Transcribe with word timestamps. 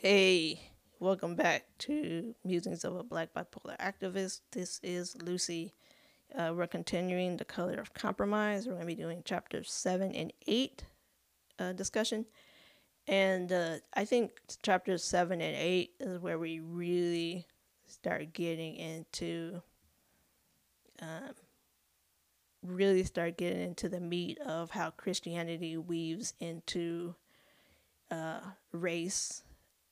Hey, 0.00 0.60
welcome 1.00 1.34
back 1.34 1.64
to 1.78 2.32
Musings 2.44 2.84
of 2.84 2.94
a 2.94 3.02
Black 3.02 3.34
Bipolar 3.34 3.76
Activist. 3.80 4.42
This 4.52 4.78
is 4.80 5.20
Lucy. 5.20 5.74
Uh, 6.32 6.52
we're 6.54 6.68
continuing 6.68 7.36
the 7.36 7.44
color 7.44 7.80
of 7.80 7.94
compromise. 7.94 8.64
We're 8.64 8.74
going 8.74 8.86
to 8.86 8.94
be 8.94 8.94
doing 8.94 9.24
chapters 9.24 9.72
seven 9.72 10.14
and 10.14 10.32
eight 10.46 10.84
uh, 11.58 11.72
discussion. 11.72 12.26
And 13.08 13.50
uh, 13.50 13.78
I 13.92 14.04
think 14.04 14.30
chapters 14.62 15.02
seven 15.02 15.40
and 15.40 15.56
eight 15.56 15.94
is 15.98 16.20
where 16.20 16.38
we 16.38 16.60
really 16.60 17.48
start 17.88 18.32
getting 18.32 18.76
into, 18.76 19.62
um, 21.02 21.34
really 22.62 23.02
start 23.02 23.36
getting 23.36 23.62
into 23.62 23.88
the 23.88 23.98
meat 23.98 24.38
of 24.46 24.70
how 24.70 24.90
Christianity 24.90 25.76
weaves 25.76 26.34
into 26.38 27.16
uh, 28.12 28.38
race 28.70 29.42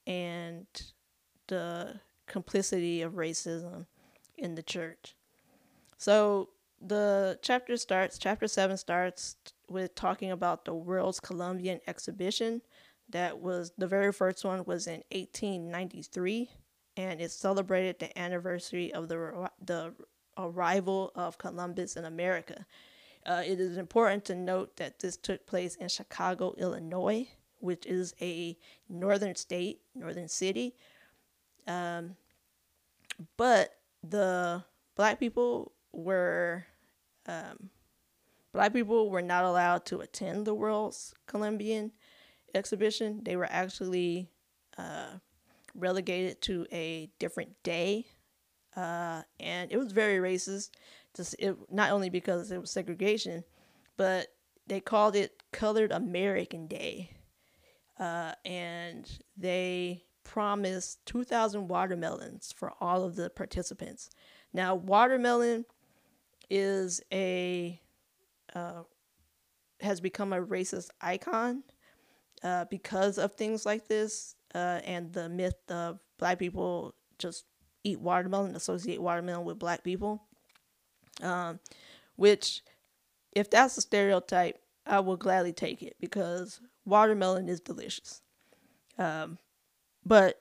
and 0.07 0.67
the 1.49 2.01
complicity 2.27 3.03
of 3.03 3.15
racism 3.15 3.87
in 4.37 4.55
the 4.55 4.63
church. 4.63 5.17
So 5.99 6.51
the 6.81 7.39
chapter 7.43 7.77
starts, 7.77 8.19
chapter 8.19 8.49
7 8.49 8.77
starts 8.77 9.37
with 9.69 9.95
talking 9.95 10.31
about 10.31 10.65
the 10.65 10.75
World's 10.75 11.21
Columbian 11.21 11.81
Exhibition. 11.87 12.63
That 13.09 13.39
was 13.39 13.73
the 13.79 13.87
very 13.87 14.13
first 14.13 14.45
one 14.45 14.65
was 14.65 14.87
in 14.87 15.03
1893 15.13 16.51
and 16.97 17.21
it 17.21 17.31
celebrated 17.31 17.99
the 17.99 18.19
anniversary 18.19 18.93
of 18.93 19.09
the 19.09 19.51
the 19.65 19.93
arrival 20.39 21.13
of 21.15 21.39
Columbus 21.39 21.97
in 21.97 22.05
America. 22.05 22.67
Uh, 23.25 23.43
it 23.45 23.59
is 23.59 23.77
important 23.77 24.25
to 24.25 24.35
note 24.35 24.77
that 24.77 24.99
this 24.99 25.17
took 25.17 25.47
place 25.47 25.75
in 25.77 25.89
Chicago, 25.89 26.55
Illinois, 26.59 27.27
which 27.61 27.87
is 27.87 28.15
a 28.21 28.57
northern 28.89 29.35
state, 29.35 29.81
northern 29.95 30.29
city. 30.29 30.75
Um, 31.67 32.17
but 33.37 33.77
the 34.03 34.63
black 34.95 35.19
people 35.19 35.73
were 35.93 36.67
um, 37.27 37.71
black 38.53 38.73
people 38.73 39.11
were 39.11 39.23
not 39.23 39.45
allowed 39.45 39.85
to 39.87 40.01
attend 40.01 40.47
the 40.47 40.55
World's 40.55 41.15
Columbian 41.27 41.93
exhibition. 42.55 43.21
They 43.25 43.37
were 43.37 43.49
actually 43.51 44.31
uh, 44.79 45.19
relegated 45.75 46.41
to 46.43 46.67
a 46.73 47.11
different 47.19 47.63
day, 47.63 48.07
uh, 48.77 49.23
and 49.41 49.73
it 49.73 49.77
was 49.77 49.93
very 49.93 50.19
racist. 50.19 50.71
Just 51.17 51.35
it, 51.39 51.57
not 51.71 51.91
only 51.91 52.11
because 52.11 52.51
it 52.51 52.61
was 52.61 52.71
segregation, 52.71 53.45
but 53.97 54.29
they 54.67 54.81
called 54.81 55.17
it 55.17 55.43
Colored 55.53 55.93
American 55.93 56.67
Day 56.67 57.16
uh, 57.99 58.33
and 58.45 59.09
they 59.37 60.05
promised 60.25 61.05
2,000 61.07 61.69
watermelons 61.69 62.53
for 62.57 62.73
all 62.81 63.05
of 63.05 63.17
the 63.17 63.31
participants. 63.31 64.11
Now, 64.53 64.75
watermelon 64.75 65.65
is 66.51 67.01
a 67.13 67.81
uh, 68.55 68.83
has 69.81 70.01
become 70.01 70.33
a 70.33 70.41
racist 70.41 70.89
icon 71.01 71.63
uh, 72.43 72.65
because 72.71 73.19
of 73.19 73.35
things 73.35 73.67
like 73.67 73.89
this 73.89 74.37
uh, 74.55 74.81
and 74.85 75.13
the 75.13 75.29
myth 75.29 75.71
of 75.71 75.99
black 76.19 76.39
people 76.39 76.95
just 77.19 77.45
eat 77.85 78.01
watermelon, 78.01 78.57
associate 78.57 79.01
watermelon 79.01 79.45
with 79.45 79.59
black 79.59 79.85
people. 79.85 80.23
Um, 81.23 81.61
which, 82.17 82.63
if 83.33 83.51
that's 83.51 83.77
a 83.77 83.81
stereotype, 83.81 84.59
I 84.87 85.01
will 85.01 85.17
gladly 85.17 85.53
take 85.53 85.83
it 85.83 85.97
because 86.01 86.61
watermelon 86.87 87.49
is 87.49 87.61
delicious. 87.61 88.23
Um, 88.99 89.39
but 90.05 90.41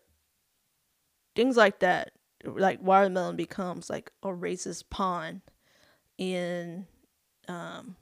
things 1.35 1.57
like 1.57 1.79
that, 1.79 2.11
like 2.45 2.81
watermelon 2.81 3.35
becomes 3.35 3.89
like 3.89 4.11
a 4.23 4.27
racist 4.27 4.85
pawn 4.89 5.41
in 6.17 6.85
um, 7.47 7.95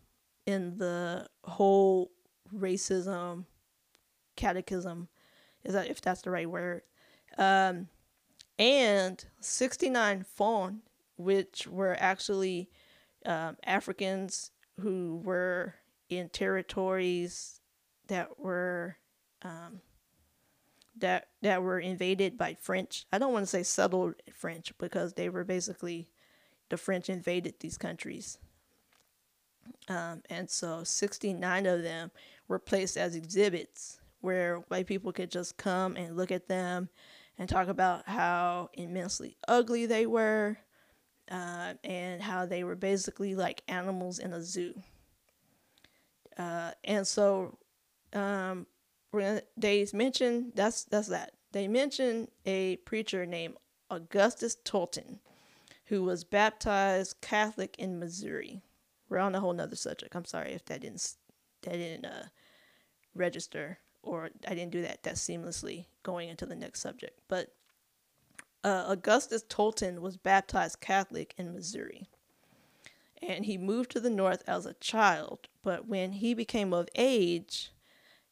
in 0.45 0.78
the 0.78 1.28
whole 1.44 2.12
racism 2.56 3.45
catechism. 4.35 5.07
Is 5.63 5.73
that 5.73 5.89
if 5.89 6.01
that's 6.01 6.22
the 6.22 6.31
right 6.31 6.50
word? 6.50 6.81
Um, 7.38 7.88
and 8.59 9.23
69 9.39 10.23
Fon, 10.23 10.81
which 11.18 11.68
were 11.68 11.95
actually 12.00 12.69
um, 13.25 13.57
Africans 13.66 14.51
who 14.79 15.22
were 15.23 15.75
in 16.09 16.29
territories 16.29 17.62
that 18.08 18.40
were 18.40 18.97
um, 19.41 19.81
that 20.97 21.28
that 21.41 21.62
were 21.62 21.80
invaded 21.80 22.38
by 22.38 22.56
French. 22.56 23.06
I 23.12 23.18
don't 23.18 23.34
want 23.34 23.44
to 23.44 23.47
say 23.47 23.64
settled 23.64 24.16
French 24.34 24.74
because 24.78 25.14
they 25.14 25.30
were 25.30 25.44
basically 25.44 26.08
the 26.69 26.78
French 26.78 27.09
invaded 27.09 27.56
these 27.59 27.78
countries. 27.78 28.38
Um, 29.88 30.22
and 30.30 30.50
so 30.50 30.84
69 30.84 31.66
of 31.66 31.84
them 31.84 32.12
were 32.47 32.59
placed 32.59 32.97
as 32.97 33.16
exhibits 33.16 34.00
where 34.22 34.58
white 34.68 34.88
people 34.88 35.12
could 35.12 35.31
just 35.31 35.58
come 35.58 35.96
and 35.96 36.16
look 36.16 36.31
at 36.31 36.47
them 36.47 36.90
and 37.38 37.50
talk 37.50 37.68
about 37.68 38.08
how 38.08 38.69
immensely 38.74 39.38
ugly 39.47 39.86
they 39.86 40.06
were 40.06 40.58
uh, 41.30 41.74
and 41.84 42.22
how 42.22 42.46
they 42.46 42.63
were 42.63 42.75
basically 42.75 43.36
like 43.36 43.63
animals 43.68 44.19
in 44.19 44.34
a 44.34 44.42
zoo. 44.42 44.74
Uh, 46.38 46.72
and 46.84 47.06
so 47.06 47.58
um, 48.13 48.68
they 49.57 49.88
mentioned 49.94 50.53
that's 50.56 50.84
that's 50.85 51.07
that. 51.09 51.34
They 51.51 51.68
mentioned 51.68 52.29
a 52.46 52.78
preacher 52.78 53.25
named 53.25 53.56
Augustus 53.90 54.57
Tolton, 54.66 55.19
who 55.85 56.03
was 56.03 56.24
baptized 56.24 57.22
Catholic 57.22 57.75
in 57.78 58.00
Missouri. 58.00 58.62
We're 59.09 59.19
on 59.19 59.35
a 59.35 59.40
whole 59.40 59.53
nother 59.53 59.75
subject. 59.75 60.16
I'm 60.16 60.25
sorry 60.25 60.53
if 60.53 60.66
that 60.66 60.81
didn't 60.81 61.16
that 61.62 61.74
didn't 61.74 62.06
uh, 62.06 62.25
register 63.13 63.79
or 64.01 64.30
I 64.47 64.56
didn't 64.56 64.72
do 64.72 64.81
that 64.81 65.03
that 65.03 65.16
seamlessly 65.16 65.85
going 66.01 66.30
into 66.30 66.45
the 66.45 66.56
next 66.56 66.81
subject. 66.81 67.19
But 67.28 67.53
uh, 68.63 68.85
Augustus 68.88 69.44
Tolton 69.44 70.00
was 70.00 70.18
baptized 70.18 70.80
Catholic 70.80 71.34
in 71.38 71.53
Missouri. 71.53 72.07
And 73.22 73.45
he 73.45 73.57
moved 73.57 73.91
to 73.91 74.00
the 74.00 74.09
north 74.09 74.44
as 74.47 74.66
a 74.66 74.74
child, 74.74 75.47
but 75.62 75.88
when 75.88 76.13
he 76.13 76.34
became 76.34 76.74
of 76.74 76.90
age, 76.95 77.72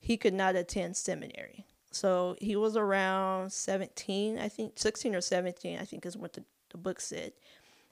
he 0.01 0.17
could 0.17 0.33
not 0.33 0.55
attend 0.55 0.97
seminary. 0.97 1.65
So 1.91 2.35
he 2.41 2.55
was 2.55 2.75
around 2.75 3.53
17, 3.53 4.39
I 4.39 4.49
think, 4.49 4.73
16 4.75 5.15
or 5.15 5.21
17, 5.21 5.77
I 5.79 5.85
think 5.85 6.05
is 6.05 6.17
what 6.17 6.33
the, 6.33 6.43
the 6.71 6.77
book 6.77 6.99
said. 6.99 7.33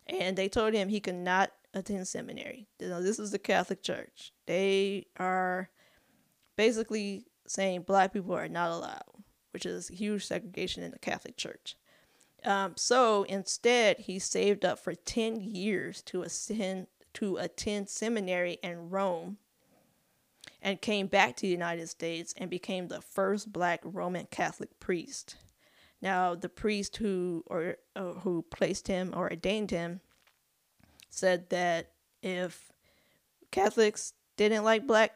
And 0.08 0.36
they 0.36 0.50
told 0.50 0.74
him 0.74 0.90
he 0.90 1.00
could 1.00 1.16
not 1.16 1.52
attend 1.74 2.08
seminary. 2.08 2.68
You 2.80 2.90
know, 2.90 3.02
this 3.02 3.20
is 3.20 3.32
the 3.32 3.40
Catholic 3.40 3.84
Church. 3.84 4.34
They 4.48 5.06
are 5.18 5.70
basically 6.56 7.26
saying 7.46 7.84
black 7.84 8.12
people 8.12 8.34
are 8.34 8.48
not 8.48 8.72
allowed, 8.72 9.24
which 9.52 9.66
is 9.66 9.88
huge 9.90 10.26
segregation 10.26 10.82
in 10.82 10.92
the 10.92 11.00
Catholic 11.00 11.38
Church. 11.38 11.76
Um, 12.44 12.74
so 12.76 13.24
instead, 13.24 14.00
he 14.00 14.18
saved 14.18 14.66
up 14.66 14.80
for 14.80 14.96
10 14.96 15.42
years 15.42 16.02
to 16.04 16.24
ascend 16.24 16.88
to 17.12 17.38
attend 17.38 17.90
seminary 17.90 18.60
in 18.62 18.90
Rome 18.90 19.38
and 20.62 20.82
came 20.82 21.08
back 21.08 21.36
to 21.38 21.42
the 21.44 21.52
United 21.52 21.88
States 21.88 22.34
and 22.38 22.50
became 22.50 22.88
the 22.88 23.02
first 23.02 23.52
black 23.52 23.82
Roman 23.84 24.28
Catholic 24.28 24.80
priest. 24.80 25.36
Now, 26.02 26.36
the 26.36 26.50
priest 26.50 26.98
who 26.98 27.44
or 27.48 27.78
uh, 27.96 28.14
who 28.14 28.46
placed 28.50 28.88
him 28.88 29.14
or 29.16 29.30
ordained 29.30 29.72
him 29.72 30.02
said 31.10 31.50
that 31.50 31.92
if 32.22 32.72
Catholics 33.52 34.14
didn't 34.38 34.64
like 34.64 34.88
black 34.88 35.14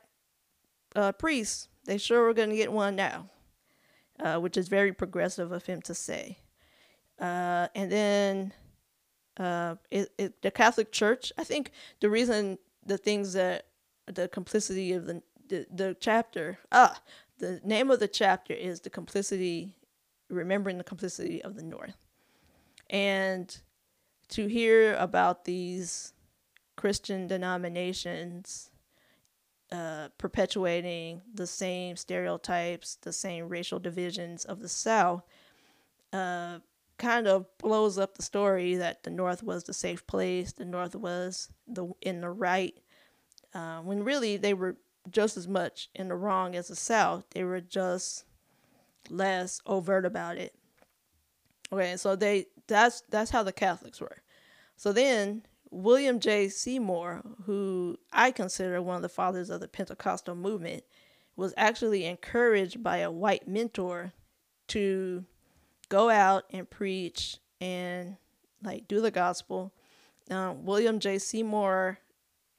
uh, 0.95 1.11
priests, 1.13 1.67
they 1.85 1.97
sure 1.97 2.23
were 2.23 2.33
going 2.33 2.49
to 2.49 2.55
get 2.55 2.71
one 2.71 2.95
now, 2.95 3.29
uh, 4.19 4.37
which 4.39 4.57
is 4.57 4.67
very 4.67 4.93
progressive 4.93 5.51
of 5.51 5.65
him 5.65 5.81
to 5.83 5.93
say. 5.93 6.39
Uh, 7.19 7.67
and 7.75 7.91
then 7.91 8.53
uh, 9.37 9.75
it, 9.91 10.09
it, 10.17 10.41
the 10.41 10.51
Catholic 10.51 10.91
Church, 10.91 11.31
I 11.37 11.43
think 11.43 11.71
the 12.01 12.09
reason 12.09 12.57
the 12.85 12.97
things 12.97 13.33
that 13.33 13.67
the 14.07 14.27
complicity 14.27 14.91
of 14.93 15.05
the 15.05 15.21
the, 15.53 15.67
the 15.71 15.97
chapter, 15.99 16.57
ah, 16.71 16.99
the 17.37 17.61
name 17.63 17.91
of 17.91 17.99
the 17.99 18.07
chapter 18.07 18.53
is 18.53 18.79
The 18.79 18.89
Complicity, 18.89 19.75
Remembering 20.29 20.79
the 20.79 20.83
Complicity 20.83 21.43
of 21.43 21.55
the 21.55 21.63
North. 21.63 21.97
And 22.89 23.55
to 24.29 24.47
hear 24.47 24.95
about 24.95 25.45
these 25.45 26.13
Christian 26.75 27.27
denominations 27.27 28.71
uh, 29.71 30.09
perpetuating 30.17 31.21
the 31.31 31.45
same 31.45 31.97
stereotypes, 31.97 32.97
the 33.01 33.13
same 33.13 33.47
racial 33.47 33.79
divisions 33.79 34.45
of 34.45 34.59
the 34.59 34.69
South, 34.69 35.23
uh, 36.13 36.59
kind 36.97 37.27
of 37.27 37.45
blows 37.59 37.99
up 37.99 38.15
the 38.15 38.23
story 38.23 38.75
that 38.75 39.03
the 39.03 39.09
North 39.11 39.43
was 39.43 39.63
the 39.63 39.73
safe 39.73 40.05
place, 40.07 40.51
the 40.53 40.65
North 40.65 40.95
was 40.95 41.49
the 41.67 41.91
in 42.01 42.21
the 42.21 42.29
right, 42.29 42.75
uh, 43.53 43.79
when 43.81 44.03
really 44.03 44.37
they 44.37 44.53
were 44.53 44.77
just 45.09 45.37
as 45.37 45.47
much 45.47 45.89
in 45.93 46.07
the 46.07 46.15
wrong 46.15 46.55
as 46.55 46.67
the 46.67 46.75
South. 46.75 47.25
They 47.31 47.43
were 47.43 47.61
just 47.61 48.25
less 49.09 49.61
overt 49.65 50.05
about 50.05 50.37
it. 50.37 50.55
Okay, 51.71 51.97
so 51.97 52.15
they 52.15 52.47
that's 52.67 53.03
that's 53.09 53.31
how 53.31 53.43
the 53.43 53.51
Catholics 53.51 53.99
were. 53.99 54.21
So 54.75 54.91
then 54.93 55.43
William 55.71 56.19
J. 56.19 56.49
Seymour, 56.49 57.23
who 57.45 57.97
I 58.11 58.31
consider 58.31 58.81
one 58.81 58.95
of 58.95 59.01
the 59.01 59.09
fathers 59.09 59.49
of 59.49 59.59
the 59.59 59.67
Pentecostal 59.67 60.35
movement, 60.35 60.83
was 61.35 61.53
actually 61.57 62.05
encouraged 62.05 62.83
by 62.83 62.97
a 62.97 63.11
white 63.11 63.47
mentor 63.47 64.13
to 64.67 65.25
go 65.89 66.09
out 66.09 66.45
and 66.51 66.69
preach 66.69 67.37
and 67.59 68.17
like 68.63 68.87
do 68.87 69.01
the 69.01 69.11
gospel. 69.11 69.73
Uh, 70.29 70.53
William 70.55 70.99
J. 70.99 71.17
Seymour 71.17 71.99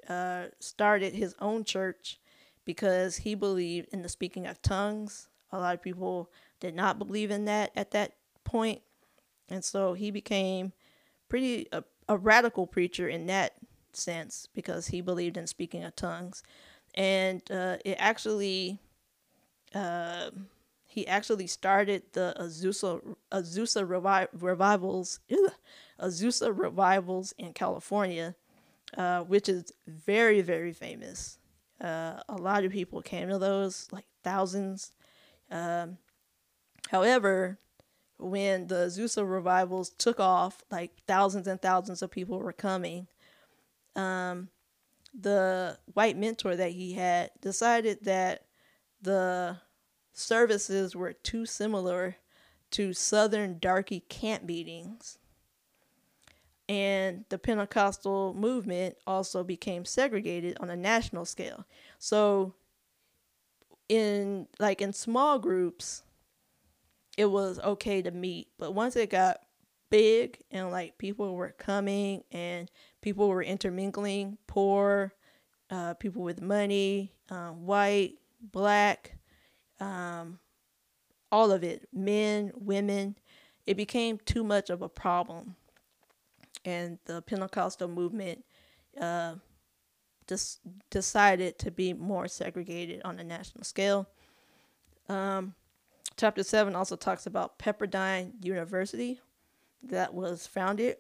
uh, 0.09 0.47
started 0.59 1.15
his 1.15 1.35
own 1.41 1.65
church 1.65 2.19
because 2.65 3.17
he 3.17 3.35
believed 3.35 3.89
in 3.93 4.03
the 4.03 4.09
speaking 4.09 4.47
of 4.47 4.61
tongues. 4.63 5.29
A 5.53 5.59
lot 5.59 5.75
of 5.75 5.83
people 5.83 6.31
did 6.61 6.75
not 6.75 6.99
believe 6.99 7.31
in 7.31 7.45
that 7.45 7.71
at 7.77 7.91
that 7.93 8.15
point. 8.45 8.83
and 9.49 9.65
so 9.65 9.95
he 9.95 10.11
became 10.11 10.73
pretty 11.29 11.69
a, 11.73 11.85
a 12.09 12.17
radical 12.17 12.67
preacher 12.67 13.09
in 13.09 13.27
that 13.27 13.55
sense 13.93 14.49
because 14.55 14.89
he 14.89 15.01
believed 15.01 15.37
in 15.37 15.47
speaking 15.47 15.85
of 15.85 15.95
tongues, 15.97 16.43
and 16.95 17.43
uh, 17.51 17.77
it 17.85 17.97
actually. 17.99 18.79
Uh, 19.75 20.31
he 20.87 21.09
actually 21.09 21.49
started 21.49 22.05
the 22.13 22.33
Azusa 22.41 23.17
Azusa 23.33 23.85
revi- 23.85 24.29
revivals, 24.33 25.19
ugh, 25.33 25.53
Azusa 26.01 26.57
revivals 26.57 27.33
in 27.37 27.53
California, 27.53 28.37
uh, 28.97 29.23
which 29.23 29.49
is 29.49 29.73
very 29.89 30.41
very 30.41 30.73
famous. 30.73 31.39
Uh, 31.85 32.23
a 32.31 32.37
lot 32.37 32.65
of 32.65 32.73
people 32.73 33.03
came 33.03 33.29
to 33.29 33.39
those, 33.39 33.89
like 33.93 34.07
thousands. 34.23 34.93
Um, 35.51 35.99
however, 36.89 37.59
when 38.19 38.69
the 38.69 38.87
Azusa 38.87 39.29
revivals 39.29 39.91
took 39.91 40.19
off, 40.19 40.63
like 40.71 40.93
thousands 41.07 41.47
and 41.47 41.61
thousands 41.61 42.01
of 42.01 42.11
people 42.11 42.39
were 42.39 42.53
coming. 42.55 43.09
Um, 43.95 44.49
the 45.13 45.79
white 45.93 46.17
mentor 46.17 46.57
that 46.57 46.73
he 46.73 46.95
had 46.95 47.31
decided 47.41 47.99
that 48.05 48.47
the 49.01 49.59
services 50.13 50.97
were 50.97 51.13
too 51.13 51.45
similar 51.45 52.17
to 52.71 52.93
Southern 52.95 53.59
darky 53.59 54.01
camp 54.01 54.45
meetings. 54.45 55.19
And 56.69 57.25
the 57.29 57.39
Pentecostal 57.39 58.35
movement 58.35 58.97
also 59.07 59.45
became 59.45 59.85
segregated 59.85 60.57
on 60.61 60.71
a 60.71 60.77
national 60.77 61.27
scale. 61.27 61.67
So, 61.99 62.55
in 63.89 64.49
like 64.59 64.81
in 64.81 64.95
small 64.95 65.39
groups, 65.39 66.03
it 67.19 67.27
was 67.27 67.59
okay 67.61 68.01
to 68.03 68.11
meet. 68.11 68.49
But 68.59 68.73
once 68.73 68.97
it 68.97 69.11
got 69.11 69.41
big 69.91 70.39
and 70.51 70.71
like 70.71 70.99
people 70.99 71.35
were 71.35 71.55
coming 71.59 72.25
and 72.33 72.71
people 73.01 73.29
were 73.29 73.43
intermingling, 73.43 74.39
poor, 74.47 75.13
uh, 75.71 75.95
people 75.95 76.23
with 76.23 76.41
money, 76.41 77.13
um, 77.31 77.67
white, 77.67 78.15
black, 78.41 79.17
um, 79.81 80.39
all 81.31 81.51
of 81.51 81.63
it, 81.65 81.89
men, 81.93 82.53
women, 82.55 83.17
it 83.67 83.77
became 83.77 84.19
too 84.25 84.45
much 84.45 84.71
of 84.71 84.83
a 84.83 84.89
problem. 84.89 85.57
And 86.65 86.99
the 87.05 87.23
Pentecostal 87.23 87.89
movement 87.89 88.45
uh, 89.01 89.35
just 90.27 90.61
decided 90.91 91.59
to 91.59 91.71
be 91.71 91.93
more 91.93 92.29
segregated 92.29 93.03
on 93.05 93.19
a 93.19 93.25
national 93.25 93.65
scale. 93.65 94.09
Um, 95.09 95.55
chapter 96.17 96.43
7 96.43 96.75
also 96.75 96.97
talks 96.97 97.27
about 97.27 97.59
Pepperdine 97.59 98.33
University, 98.43 99.21
that 99.91 100.15
was 100.15 100.47
founded 100.47 100.97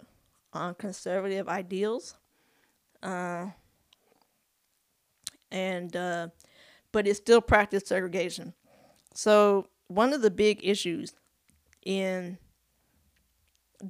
on 0.52 0.74
conservative 0.74 1.48
ideals. 1.48 2.16
Uh, 3.02 3.46
and 5.50 5.94
uh, 5.96 6.28
but 6.92 7.06
it 7.06 7.16
still 7.16 7.40
practiced 7.40 7.88
segregation. 7.88 8.54
So, 9.14 9.68
one 9.88 10.12
of 10.12 10.22
the 10.22 10.30
big 10.30 10.60
issues 10.62 11.12
in 11.84 12.38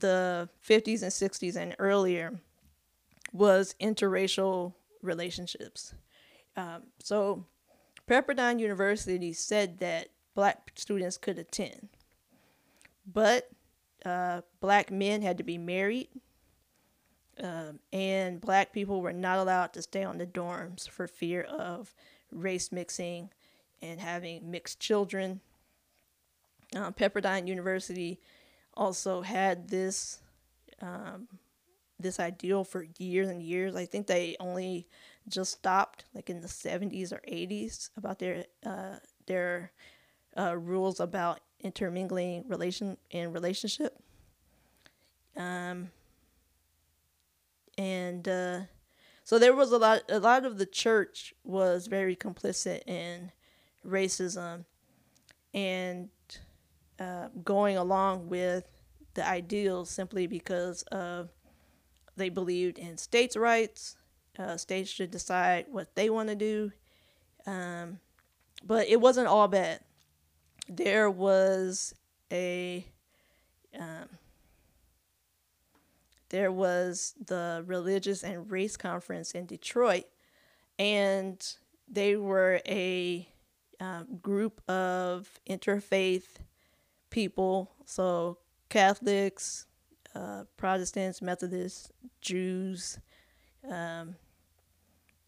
the 0.00 0.48
50s 0.66 1.02
and 1.02 1.10
60s 1.10 1.56
and 1.56 1.74
earlier 1.78 2.40
was 3.32 3.74
interracial 3.80 4.74
relationships. 5.02 5.94
Um, 6.56 6.84
so, 6.98 7.46
Pepperdine 8.08 8.60
University 8.60 9.32
said 9.32 9.78
that 9.78 10.08
black 10.34 10.72
students 10.76 11.16
could 11.16 11.38
attend, 11.38 11.88
but 13.06 13.50
uh, 14.04 14.42
black 14.60 14.90
men 14.90 15.22
had 15.22 15.38
to 15.38 15.44
be 15.44 15.58
married, 15.58 16.08
um, 17.42 17.80
and 17.92 18.40
black 18.40 18.72
people 18.72 19.00
were 19.00 19.12
not 19.12 19.38
allowed 19.38 19.72
to 19.72 19.82
stay 19.82 20.04
on 20.04 20.18
the 20.18 20.26
dorms 20.26 20.88
for 20.88 21.08
fear 21.08 21.42
of 21.42 21.94
race 22.30 22.70
mixing 22.70 23.30
and 23.82 24.00
having 24.00 24.50
mixed 24.50 24.78
children. 24.78 25.40
Uh, 26.74 26.90
Pepperdine 26.90 27.48
University 27.48 28.20
also 28.76 29.22
had 29.22 29.68
this 29.68 30.18
um, 30.80 31.28
this 31.98 32.20
ideal 32.20 32.64
for 32.64 32.86
years 32.98 33.28
and 33.28 33.42
years. 33.42 33.76
I 33.76 33.86
think 33.86 34.06
they 34.06 34.36
only 34.40 34.86
just 35.28 35.52
stopped 35.52 36.04
like 36.14 36.28
in 36.28 36.40
the 36.40 36.48
70s 36.48 37.12
or 37.12 37.20
80s 37.26 37.90
about 37.96 38.18
their 38.18 38.44
uh, 38.64 38.96
their 39.26 39.72
uh, 40.36 40.56
rules 40.56 41.00
about 41.00 41.40
intermingling 41.60 42.44
relation 42.48 42.96
and 43.10 43.32
relationship. 43.32 43.98
Um, 45.36 45.90
and 47.78 48.28
uh, 48.28 48.60
so 49.24 49.38
there 49.38 49.54
was 49.54 49.72
a 49.72 49.78
lot. 49.78 50.02
A 50.08 50.18
lot 50.18 50.44
of 50.44 50.58
the 50.58 50.66
church 50.66 51.34
was 51.42 51.86
very 51.86 52.14
complicit 52.14 52.86
in 52.86 53.32
racism 53.86 54.64
and 55.52 56.08
uh, 56.98 57.28
going 57.44 57.76
along 57.76 58.28
with 58.28 58.64
the 59.14 59.26
ideals 59.26 59.90
simply 59.90 60.26
because 60.26 60.82
of 60.84 61.30
they 62.16 62.28
believed 62.28 62.78
in 62.78 62.96
states' 62.96 63.36
rights. 63.36 63.96
Uh, 64.38 64.56
states 64.56 64.90
should 64.90 65.10
decide 65.10 65.66
what 65.70 65.94
they 65.94 66.10
want 66.10 66.28
to 66.28 66.34
do. 66.34 66.72
Um, 67.46 67.98
but 68.64 68.88
it 68.88 69.00
wasn't 69.00 69.28
all 69.28 69.48
bad. 69.48 69.80
There 70.68 71.10
was 71.10 71.94
a 72.32 72.86
um, 73.78 74.08
there 76.30 76.50
was 76.50 77.14
the 77.24 77.62
religious 77.66 78.24
and 78.24 78.50
race 78.50 78.76
conference 78.76 79.32
in 79.32 79.46
Detroit, 79.46 80.04
and 80.78 81.44
they 81.88 82.16
were 82.16 82.60
a 82.66 83.28
uh, 83.78 84.04
group 84.22 84.60
of 84.68 85.28
interfaith 85.48 86.38
people, 87.14 87.70
so 87.84 88.38
Catholics, 88.68 89.66
uh, 90.16 90.42
Protestants, 90.56 91.22
Methodists, 91.22 91.92
Jews, 92.20 92.98
um, 93.70 94.16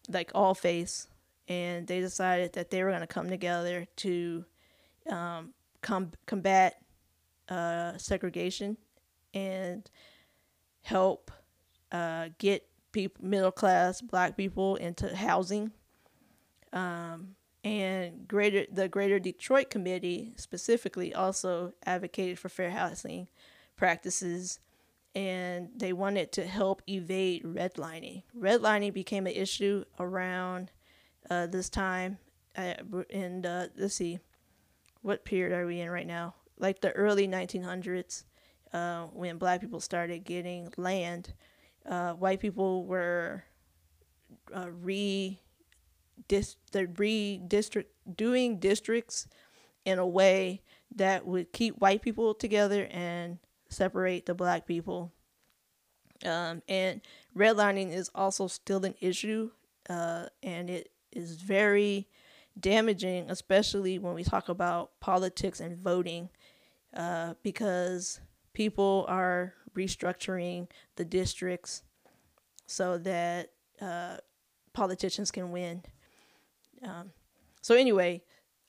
like 0.09 0.29
all 0.35 0.53
faiths, 0.53 1.07
and 1.47 1.87
they 1.87 2.01
decided 2.01 2.51
that 2.53 2.71
they 2.71 2.83
were 2.83 2.89
going 2.89 2.99
to 2.99 3.07
come 3.07 3.29
together 3.29 3.87
to 3.95 4.43
um, 5.09 5.53
com- 5.81 6.11
combat 6.25 6.75
uh, 7.47 7.97
segregation 7.97 8.75
and 9.33 9.89
help 10.81 11.31
uh, 11.93 12.27
get 12.37 12.67
people, 12.91 13.23
middle 13.23 13.51
class 13.51 14.01
black 14.01 14.35
people 14.35 14.75
into 14.75 15.15
housing. 15.15 15.71
Um, 16.73 17.36
and 17.67 18.27
greater 18.27 18.65
the 18.71 18.87
Greater 18.87 19.19
Detroit 19.19 19.69
Committee 19.69 20.33
specifically 20.37 21.13
also 21.13 21.73
advocated 21.85 22.39
for 22.39 22.47
fair 22.47 22.71
housing 22.71 23.27
practices, 23.75 24.59
and 25.13 25.69
they 25.75 25.91
wanted 25.91 26.31
to 26.33 26.47
help 26.47 26.81
evade 26.87 27.43
redlining. 27.43 28.23
Redlining 28.37 28.93
became 28.93 29.27
an 29.27 29.33
issue 29.33 29.83
around 29.99 30.71
uh, 31.29 31.47
this 31.47 31.69
time, 31.69 32.17
and 32.55 33.45
uh, 33.45 33.67
let's 33.75 33.95
see, 33.95 34.19
what 35.01 35.25
period 35.25 35.57
are 35.57 35.65
we 35.65 35.81
in 35.81 35.89
right 35.89 36.07
now? 36.07 36.35
Like 36.57 36.79
the 36.79 36.93
early 36.93 37.27
1900s, 37.27 38.23
uh, 38.71 39.07
when 39.07 39.37
black 39.37 39.59
people 39.59 39.81
started 39.81 40.23
getting 40.23 40.71
land, 40.77 41.33
uh, 41.85 42.13
white 42.13 42.39
people 42.39 42.85
were 42.85 43.43
uh, 44.55 44.69
re 44.71 45.41
dis- 46.27 46.57
the 46.71 46.85
redistrict 46.87 47.85
doing 48.15 48.59
districts 48.59 49.27
in 49.85 49.99
a 49.99 50.07
way 50.07 50.61
that 50.95 51.25
would 51.25 51.51
keep 51.51 51.77
white 51.79 52.01
people 52.01 52.33
together 52.33 52.87
and 52.91 53.39
separate 53.69 54.25
the 54.25 54.33
black 54.33 54.65
people. 54.65 55.11
Um, 56.25 56.61
and 56.67 57.01
redlining 57.35 57.93
is 57.93 58.09
also 58.15 58.47
still 58.47 58.83
an 58.85 58.95
issue, 58.99 59.51
uh, 59.89 60.27
and 60.41 60.69
it 60.69 60.91
is 61.11 61.35
very 61.35 62.07
damaging, 62.59 63.29
especially 63.29 63.99
when 63.99 64.15
we 64.15 64.23
talk 64.23 64.49
about 64.49 64.99
politics 64.99 65.59
and 65.59 65.77
voting, 65.77 66.29
uh, 66.95 67.35
because 67.43 68.19
people 68.53 69.05
are 69.07 69.53
restructuring 69.75 70.67
the 70.95 71.05
districts 71.05 71.83
so 72.65 72.97
that 72.97 73.51
uh, 73.79 74.17
politicians 74.73 75.29
can 75.31 75.51
win. 75.51 75.83
Um, 76.83 77.11
so 77.61 77.75
anyway, 77.75 78.21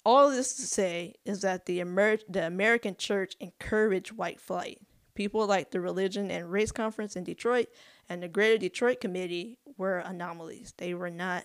all 0.04 0.30
this 0.30 0.54
to 0.56 0.62
say 0.62 1.14
is 1.24 1.42
that 1.42 1.66
the 1.66 1.80
Amer- 1.80 2.18
the 2.28 2.46
American 2.46 2.96
church 2.96 3.34
encouraged 3.40 4.12
white 4.12 4.40
flight. 4.40 4.80
People 5.14 5.46
like 5.46 5.70
the 5.70 5.80
Religion 5.80 6.30
and 6.30 6.50
Race 6.50 6.70
Conference 6.72 7.16
in 7.16 7.24
Detroit 7.24 7.68
and 8.08 8.22
the 8.22 8.28
Greater 8.28 8.56
Detroit 8.56 9.00
Committee 9.00 9.58
were 9.76 9.98
anomalies. 9.98 10.72
They 10.76 10.94
were 10.94 11.10
not 11.10 11.44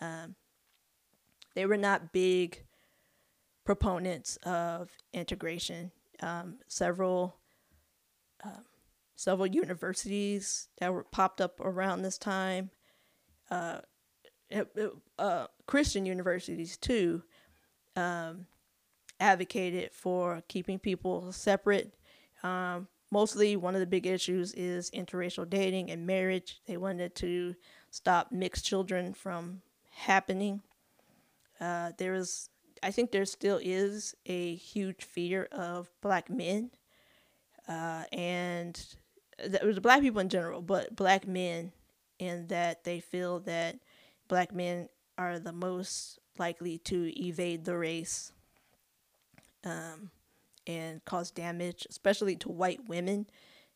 um, 0.00 0.34
they 1.54 1.66
were 1.66 1.76
not 1.76 2.12
big 2.12 2.64
proponents 3.64 4.36
of 4.44 4.90
integration. 5.12 5.92
Um, 6.20 6.58
several 6.68 7.36
um, 8.44 8.64
several 9.14 9.46
universities 9.46 10.68
that 10.78 10.92
were 10.92 11.04
popped 11.04 11.40
up 11.40 11.60
around 11.60 12.02
this 12.02 12.18
time, 12.18 12.70
uh, 13.50 13.78
uh, 15.18 15.46
Christian 15.66 16.06
universities 16.06 16.76
too, 16.76 17.22
um, 17.96 18.46
advocated 19.20 19.92
for 19.92 20.42
keeping 20.48 20.78
people 20.78 21.32
separate. 21.32 21.94
Um, 22.42 22.88
mostly, 23.10 23.56
one 23.56 23.74
of 23.74 23.80
the 23.80 23.86
big 23.86 24.06
issues 24.06 24.52
is 24.54 24.90
interracial 24.90 25.48
dating 25.48 25.90
and 25.90 26.06
marriage. 26.06 26.60
They 26.66 26.76
wanted 26.76 27.14
to 27.16 27.54
stop 27.90 28.32
mixed 28.32 28.64
children 28.64 29.14
from 29.14 29.62
happening. 29.90 30.62
Uh, 31.60 31.92
there 31.98 32.14
is, 32.14 32.48
I 32.82 32.90
think, 32.90 33.12
there 33.12 33.24
still 33.24 33.60
is 33.62 34.14
a 34.26 34.56
huge 34.56 35.04
fear 35.04 35.48
of 35.52 35.90
black 36.00 36.28
men, 36.28 36.70
uh, 37.68 38.04
and 38.12 38.84
it 39.38 39.64
was 39.64 39.78
black 39.78 40.00
people 40.00 40.20
in 40.20 40.28
general, 40.28 40.60
but 40.60 40.96
black 40.96 41.26
men, 41.26 41.72
in 42.18 42.46
that 42.48 42.84
they 42.84 43.00
feel 43.00 43.40
that 43.40 43.76
black 44.32 44.54
men 44.54 44.88
are 45.18 45.38
the 45.38 45.52
most 45.52 46.18
likely 46.38 46.78
to 46.78 47.12
evade 47.22 47.66
the 47.66 47.76
race 47.76 48.32
um, 49.62 50.10
and 50.66 51.04
cause 51.04 51.30
damage, 51.30 51.86
especially 51.90 52.34
to 52.34 52.48
white 52.48 52.80
women. 52.88 53.26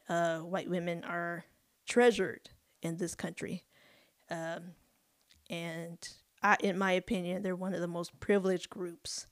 Uh, 0.09 0.39
white 0.39 0.71
women 0.71 1.05
are 1.05 1.45
treasured 1.87 2.49
in 2.83 2.97
this 2.97 3.15
country. 3.15 3.65
Um, 4.31 4.73
and 5.51 5.99
I, 6.43 6.57
in 6.61 6.79
my 6.79 6.93
opinion, 6.93 7.43
they're 7.43 7.55
one 7.55 7.75
of 7.75 7.83
the 7.83 7.87
most 7.87 8.19
privileged 8.19 8.71
groups 8.71 9.27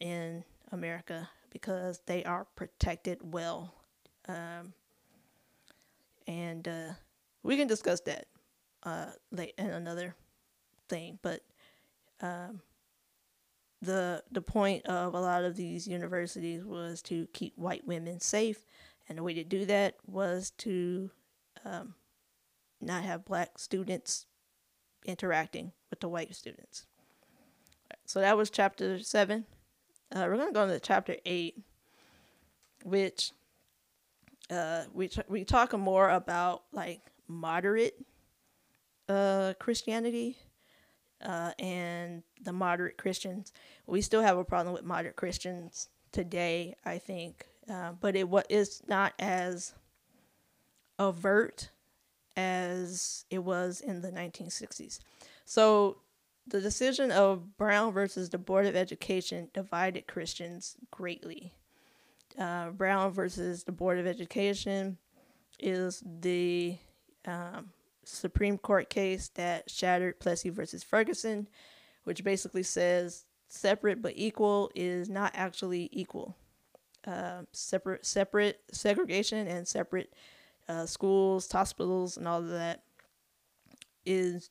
in 0.00 0.42
America 0.72 1.30
because 1.52 2.00
they 2.06 2.24
are 2.24 2.48
protected 2.56 3.20
well. 3.22 3.72
Um, 4.26 4.72
and 6.26 6.66
uh, 6.66 6.94
we 7.44 7.56
can 7.56 7.68
discuss 7.68 8.00
that 8.00 8.26
uh, 8.82 9.12
late 9.30 9.54
in 9.56 9.70
another 9.70 10.16
thing. 10.92 11.18
But 11.22 11.40
um, 12.20 12.60
the 13.80 14.22
the 14.30 14.42
point 14.42 14.86
of 14.86 15.14
a 15.14 15.20
lot 15.20 15.44
of 15.44 15.56
these 15.56 15.88
universities 15.88 16.64
was 16.64 17.02
to 17.02 17.26
keep 17.32 17.56
white 17.56 17.86
women 17.86 18.20
safe, 18.20 18.64
and 19.08 19.18
the 19.18 19.22
way 19.22 19.34
to 19.34 19.44
do 19.44 19.64
that 19.64 19.96
was 20.06 20.50
to 20.58 21.10
um, 21.64 21.94
not 22.80 23.02
have 23.04 23.24
black 23.24 23.58
students 23.58 24.26
interacting 25.04 25.72
with 25.90 26.00
the 26.00 26.08
white 26.08 26.34
students. 26.34 26.86
So 28.04 28.20
that 28.20 28.36
was 28.36 28.50
chapter 28.50 28.98
seven. 29.00 29.46
Uh, 30.14 30.26
we're 30.28 30.36
gonna 30.36 30.52
go 30.52 30.64
into 30.64 30.78
chapter 30.78 31.16
eight, 31.24 31.56
which 32.84 33.32
uh, 34.50 34.84
we 34.92 35.08
t- 35.08 35.22
we 35.28 35.44
talk 35.44 35.72
more 35.72 36.10
about 36.10 36.64
like 36.72 37.00
moderate 37.26 37.94
uh, 39.08 39.54
Christianity 39.58 40.36
uh, 41.22 41.52
and 41.58 42.22
the 42.42 42.52
moderate 42.52 42.96
Christians. 42.96 43.52
We 43.86 44.00
still 44.00 44.22
have 44.22 44.38
a 44.38 44.44
problem 44.44 44.74
with 44.74 44.84
moderate 44.84 45.16
Christians 45.16 45.88
today, 46.12 46.74
I 46.84 46.98
think, 46.98 47.46
uh, 47.70 47.92
but 48.00 48.16
it 48.16 48.28
what 48.28 48.46
is 48.50 48.82
not 48.86 49.14
as 49.18 49.74
overt 50.98 51.70
as 52.36 53.24
it 53.30 53.40
was 53.40 53.80
in 53.80 54.00
the 54.00 54.10
1960s. 54.10 54.98
So 55.44 55.98
the 56.46 56.60
decision 56.60 57.10
of 57.10 57.56
Brown 57.56 57.92
versus 57.92 58.30
the 58.30 58.38
Board 58.38 58.66
of 58.66 58.76
Education 58.76 59.48
divided 59.52 60.06
Christians 60.06 60.76
greatly. 60.90 61.54
Uh, 62.38 62.70
Brown 62.70 63.12
versus 63.12 63.64
the 63.64 63.72
Board 63.72 63.98
of 63.98 64.06
Education 64.06 64.98
is 65.60 66.02
the 66.04 66.78
um, 67.26 67.70
Supreme 68.04 68.58
Court 68.58 68.90
case 68.90 69.28
that 69.34 69.70
shattered 69.70 70.20
Plessy 70.20 70.50
versus 70.50 70.82
Ferguson, 70.82 71.48
which 72.04 72.24
basically 72.24 72.62
says 72.62 73.24
separate 73.48 74.00
but 74.02 74.14
equal 74.16 74.70
is 74.74 75.08
not 75.08 75.32
actually 75.34 75.88
equal. 75.92 76.36
Uh, 77.06 77.42
separate, 77.52 78.06
separate 78.06 78.60
segregation 78.70 79.46
and 79.48 79.66
separate 79.66 80.12
uh, 80.68 80.86
schools, 80.86 81.50
hospitals, 81.50 82.16
and 82.16 82.28
all 82.28 82.38
of 82.38 82.48
that 82.48 82.82
is 84.06 84.50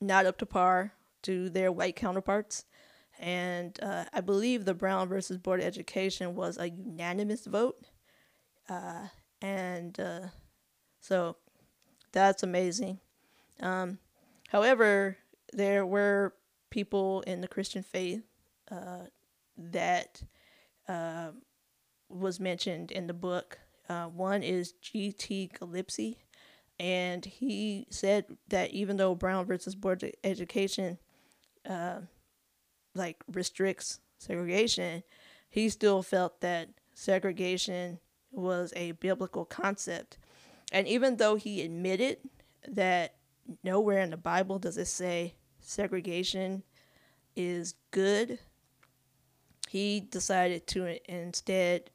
not 0.00 0.26
up 0.26 0.38
to 0.38 0.46
par 0.46 0.92
to 1.22 1.48
their 1.48 1.70
white 1.70 1.96
counterparts. 1.96 2.64
And 3.18 3.78
uh, 3.82 4.04
I 4.12 4.20
believe 4.20 4.64
the 4.64 4.74
Brown 4.74 5.08
versus 5.08 5.38
Board 5.38 5.60
of 5.60 5.66
Education 5.66 6.34
was 6.34 6.58
a 6.58 6.70
unanimous 6.70 7.46
vote. 7.46 7.76
Uh, 8.68 9.06
and 9.40 9.98
uh, 10.00 10.28
so 11.00 11.36
that's 12.12 12.42
amazing. 12.42 13.00
Um, 13.60 13.98
however, 14.48 15.18
there 15.52 15.84
were 15.84 16.34
people 16.70 17.22
in 17.22 17.40
the 17.40 17.48
Christian 17.48 17.82
faith 17.82 18.22
uh, 18.70 19.06
that 19.56 20.22
uh, 20.88 21.28
was 22.08 22.40
mentioned 22.40 22.90
in 22.90 23.06
the 23.06 23.14
book. 23.14 23.58
Uh, 23.88 24.06
one 24.06 24.42
is 24.42 24.72
G.T. 24.72 25.50
Gillespie, 25.58 26.18
and 26.78 27.24
he 27.24 27.86
said 27.90 28.24
that 28.48 28.70
even 28.70 28.96
though 28.96 29.14
Brown 29.14 29.44
versus 29.44 29.74
Board 29.74 30.02
of 30.02 30.12
Education 30.24 30.98
uh, 31.68 32.00
like 32.94 33.22
restricts 33.30 34.00
segregation, 34.18 35.02
he 35.48 35.68
still 35.68 36.02
felt 36.02 36.40
that 36.40 36.70
segregation 36.94 37.98
was 38.30 38.72
a 38.74 38.92
biblical 38.92 39.44
concept. 39.44 40.18
And 40.72 40.88
even 40.88 41.18
though 41.18 41.36
he 41.36 41.62
admitted 41.62 42.16
that 42.66 43.14
nowhere 43.62 44.00
in 44.00 44.10
the 44.10 44.16
Bible 44.16 44.58
does 44.58 44.78
it 44.78 44.86
say 44.86 45.34
segregation 45.60 46.62
is 47.36 47.74
good, 47.90 48.38
he 49.68 50.00
decided 50.00 50.66
to 50.68 50.98
instead 51.10 51.90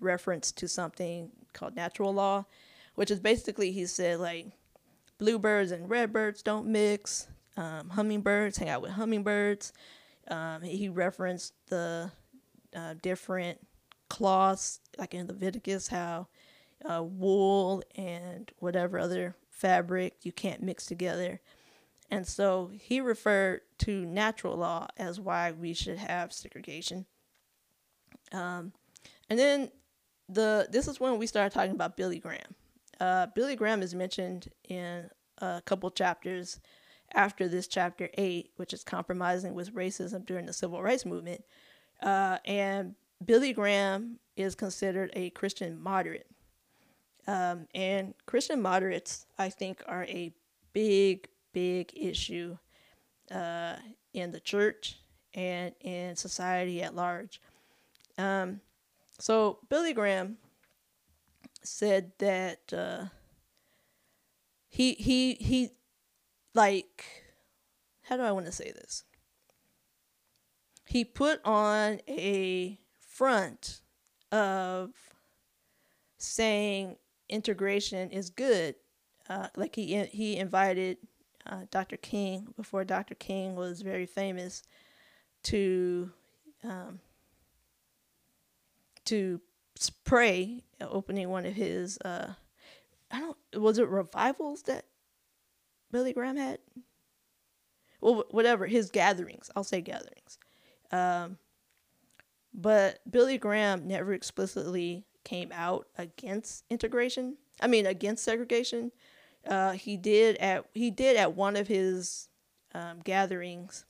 reference 0.00 0.52
to 0.52 0.68
something 0.68 1.30
called 1.52 1.76
natural 1.76 2.12
law, 2.12 2.44
which 2.96 3.10
is 3.10 3.20
basically 3.20 3.70
he 3.70 3.86
said 3.86 4.18
like 4.18 4.46
bluebirds 5.18 5.70
and 5.70 5.88
redbirds 5.88 6.42
don't 6.42 6.66
mix, 6.66 7.28
um, 7.56 7.88
hummingbirds 7.90 8.58
hang 8.58 8.68
out 8.68 8.82
with 8.82 8.92
hummingbirds. 8.92 9.72
Um, 10.28 10.62
he 10.62 10.88
referenced 10.88 11.54
the 11.68 12.10
uh, 12.74 12.94
different 13.00 13.58
cloths, 14.08 14.80
like 14.98 15.14
in 15.14 15.26
Leviticus, 15.26 15.88
how 15.88 16.28
uh, 16.84 17.02
wool 17.02 17.82
and 17.96 18.50
whatever 18.58 18.98
other 18.98 19.36
fabric 19.50 20.14
you 20.22 20.32
can't 20.32 20.62
mix 20.62 20.86
together. 20.86 21.40
And 22.10 22.26
so 22.26 22.70
he 22.72 23.00
referred 23.00 23.60
to 23.78 24.06
natural 24.06 24.56
law 24.56 24.88
as 24.96 25.20
why 25.20 25.52
we 25.52 25.74
should 25.74 25.98
have 25.98 26.32
segregation. 26.32 27.06
Um, 28.32 28.72
and 29.28 29.38
then 29.38 29.70
the 30.28 30.68
this 30.70 30.88
is 30.88 31.00
when 31.00 31.18
we 31.18 31.26
started 31.26 31.52
talking 31.52 31.72
about 31.72 31.96
Billy 31.96 32.18
Graham. 32.18 32.54
Uh, 33.00 33.26
Billy 33.34 33.56
Graham 33.56 33.82
is 33.82 33.94
mentioned 33.94 34.48
in 34.68 35.08
a 35.38 35.62
couple 35.64 35.90
chapters 35.90 36.60
after 37.14 37.48
this 37.48 37.66
chapter 37.66 38.08
eight, 38.18 38.50
which 38.56 38.72
is 38.72 38.84
compromising 38.84 39.54
with 39.54 39.74
racism 39.74 40.24
during 40.26 40.46
the 40.46 40.52
civil 40.52 40.82
rights 40.82 41.06
movement. 41.06 41.42
Uh, 42.02 42.38
and 42.44 42.94
Billy 43.24 43.52
Graham 43.52 44.18
is 44.36 44.54
considered 44.54 45.10
a 45.14 45.30
Christian 45.30 45.80
moderate. 45.80 46.26
Um, 47.28 47.68
and 47.74 48.14
Christian 48.26 48.60
moderates, 48.60 49.26
I 49.38 49.50
think, 49.50 49.82
are 49.86 50.04
a 50.04 50.32
big, 50.72 51.28
big 51.52 51.92
issue 51.94 52.56
uh, 53.30 53.76
in 54.12 54.32
the 54.32 54.40
church 54.40 54.98
and 55.34 55.74
in 55.80 56.16
society 56.16 56.82
at 56.82 56.96
large. 56.96 57.40
Um, 58.16 58.60
so 59.20 59.60
Billy 59.68 59.92
Graham 59.92 60.38
said 61.62 62.12
that 62.18 62.72
uh, 62.72 63.04
he 64.68 64.94
he 64.94 65.34
he 65.34 65.70
like 66.54 67.04
how 68.02 68.16
do 68.16 68.22
I 68.22 68.32
want 68.32 68.46
to 68.46 68.52
say 68.52 68.72
this? 68.72 69.04
he 70.88 71.04
put 71.04 71.40
on 71.44 72.00
a 72.08 72.80
front 72.98 73.82
of 74.32 74.90
saying 76.16 76.96
integration 77.28 78.10
is 78.10 78.30
good. 78.30 78.74
Uh, 79.28 79.48
like 79.56 79.74
he 79.74 80.04
he 80.06 80.36
invited 80.36 80.98
uh, 81.46 81.62
Dr. 81.70 81.96
King 81.96 82.48
before 82.56 82.84
Dr. 82.84 83.14
King 83.14 83.56
was 83.56 83.82
very 83.82 84.06
famous 84.06 84.62
to 85.44 86.10
um, 86.64 87.00
to 89.06 89.40
pray 90.04 90.62
opening 90.80 91.28
one 91.28 91.46
of 91.46 91.54
his 91.54 91.98
uh, 91.98 92.32
I 93.10 93.20
don't 93.20 93.36
was 93.54 93.78
it 93.78 93.88
revivals 93.88 94.62
that 94.62 94.84
Billy 95.90 96.12
Graham 96.12 96.36
had 96.36 96.58
well 98.00 98.24
whatever 98.30 98.66
his 98.66 98.90
gatherings 98.90 99.50
I'll 99.56 99.64
say 99.64 99.80
gatherings 99.80 100.38
um, 100.90 101.38
but 102.52 103.00
Billy 103.10 103.38
Graham 103.38 103.86
never 103.86 104.12
explicitly 104.12 105.04
came 105.28 105.50
out 105.52 105.86
against 105.98 106.64
integration 106.70 107.36
I 107.60 107.66
mean 107.66 107.86
against 107.86 108.24
segregation 108.24 108.92
uh, 109.46 109.72
he 109.72 109.96
did 109.96 110.36
at 110.36 110.64
he 110.74 110.90
did 110.90 111.16
at 111.16 111.34
one 111.34 111.56
of 111.56 111.68
his 111.68 112.28
um, 112.74 113.00
gatherings 113.04 113.84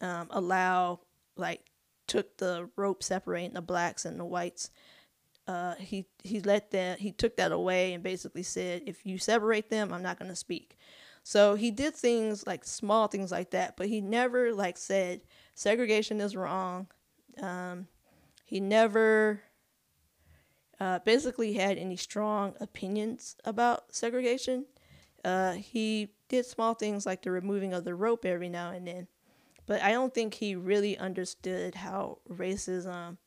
um, 0.00 0.28
allow 0.30 1.00
like 1.36 1.60
took 2.06 2.36
the 2.36 2.68
rope 2.76 3.02
separating 3.02 3.54
the 3.54 3.62
blacks 3.62 4.04
and 4.04 4.18
the 4.18 4.24
whites. 4.24 4.70
Uh, 5.48 5.74
he 5.76 6.06
he 6.22 6.40
let 6.40 6.70
that 6.70 6.98
he 6.98 7.10
took 7.10 7.36
that 7.36 7.52
away 7.52 7.94
and 7.94 8.02
basically 8.02 8.42
said, 8.42 8.82
if 8.86 9.04
you 9.06 9.18
separate 9.18 9.70
them, 9.70 9.92
I'm 9.92 10.02
not 10.02 10.18
going 10.18 10.30
to 10.30 10.36
speak. 10.36 10.76
So 11.24 11.54
he 11.54 11.70
did 11.70 11.94
things 11.94 12.46
like 12.46 12.64
small 12.64 13.06
things 13.06 13.30
like 13.30 13.50
that, 13.52 13.76
but 13.76 13.88
he 13.88 14.00
never 14.00 14.52
like 14.52 14.76
said 14.76 15.22
segregation 15.54 16.20
is 16.20 16.36
wrong. 16.36 16.88
Um, 17.40 17.86
he 18.44 18.60
never 18.60 19.40
uh, 20.82 20.98
basically 21.04 21.52
had 21.52 21.78
any 21.78 21.94
strong 21.94 22.54
opinions 22.58 23.36
about 23.44 23.94
segregation. 23.94 24.66
Uh, 25.24 25.52
he 25.52 26.08
did 26.28 26.44
small 26.44 26.74
things 26.74 27.06
like 27.06 27.22
the 27.22 27.30
removing 27.30 27.72
of 27.72 27.84
the 27.84 27.94
rope 27.94 28.24
every 28.24 28.48
now 28.48 28.72
and 28.72 28.88
then, 28.88 29.06
but 29.66 29.80
I 29.80 29.92
don't 29.92 30.12
think 30.12 30.34
he 30.34 30.56
really 30.56 30.98
understood 30.98 31.76
how 31.76 32.18
racism 32.28 33.18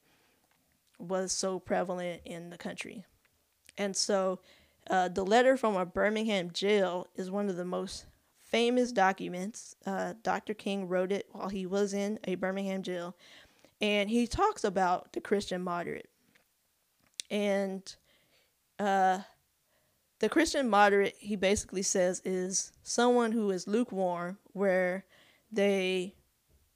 was 1.00 1.32
so 1.32 1.58
prevalent 1.58 2.24
in 2.26 2.50
the 2.50 2.58
country. 2.58 3.06
And 3.78 3.96
so 3.96 4.42
uh, 4.90 5.08
the 5.08 5.24
letter 5.24 5.56
from 5.56 5.78
a 5.78 5.86
Birmingham 5.86 6.52
jail 6.52 7.08
is 7.16 7.32
one 7.32 7.48
of 7.48 7.56
the 7.56 7.64
most 7.64 8.06
famous 8.44 8.92
documents. 8.92 9.78
Uh, 9.86 10.16
Dr. 10.24 10.54
King 10.54 10.90
wrote 10.90 11.14
it 11.14 11.28
while 11.32 11.48
he 11.48 11.66
was 11.66 11.94
in 11.94 12.20
a 12.26 12.36
Birmingham 12.36 12.84
jail. 12.84 13.16
And 13.80 14.10
he 14.10 14.28
talks 14.28 14.66
about 14.66 15.14
the 15.14 15.22
Christian 15.22 15.64
moderate. 15.64 16.10
And 17.30 17.96
uh, 18.80 19.20
the 20.20 20.30
Christian 20.30 20.70
moderate, 20.70 21.16
he 21.18 21.36
basically 21.36 21.82
says, 21.82 22.22
is 22.26 22.72
someone 22.84 23.32
who 23.32 23.52
is 23.52 23.68
lukewarm, 23.68 24.38
where 24.54 25.06
they 25.52 26.16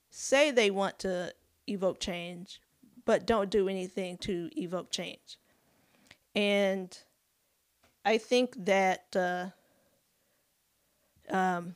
say 0.10 0.52
they 0.52 0.72
want 0.72 1.00
to 1.00 1.34
evoke 1.68 2.00
change, 2.00 2.62
but 3.06 3.26
don't 3.26 3.50
do 3.50 3.70
anything 3.70 4.18
to 4.18 4.50
evoke 4.56 4.92
change. 4.92 5.38
And 6.36 6.98
I 8.06 8.18
think 8.18 8.66
that 8.66 9.16
uh, 9.16 9.48
um, 11.30 11.76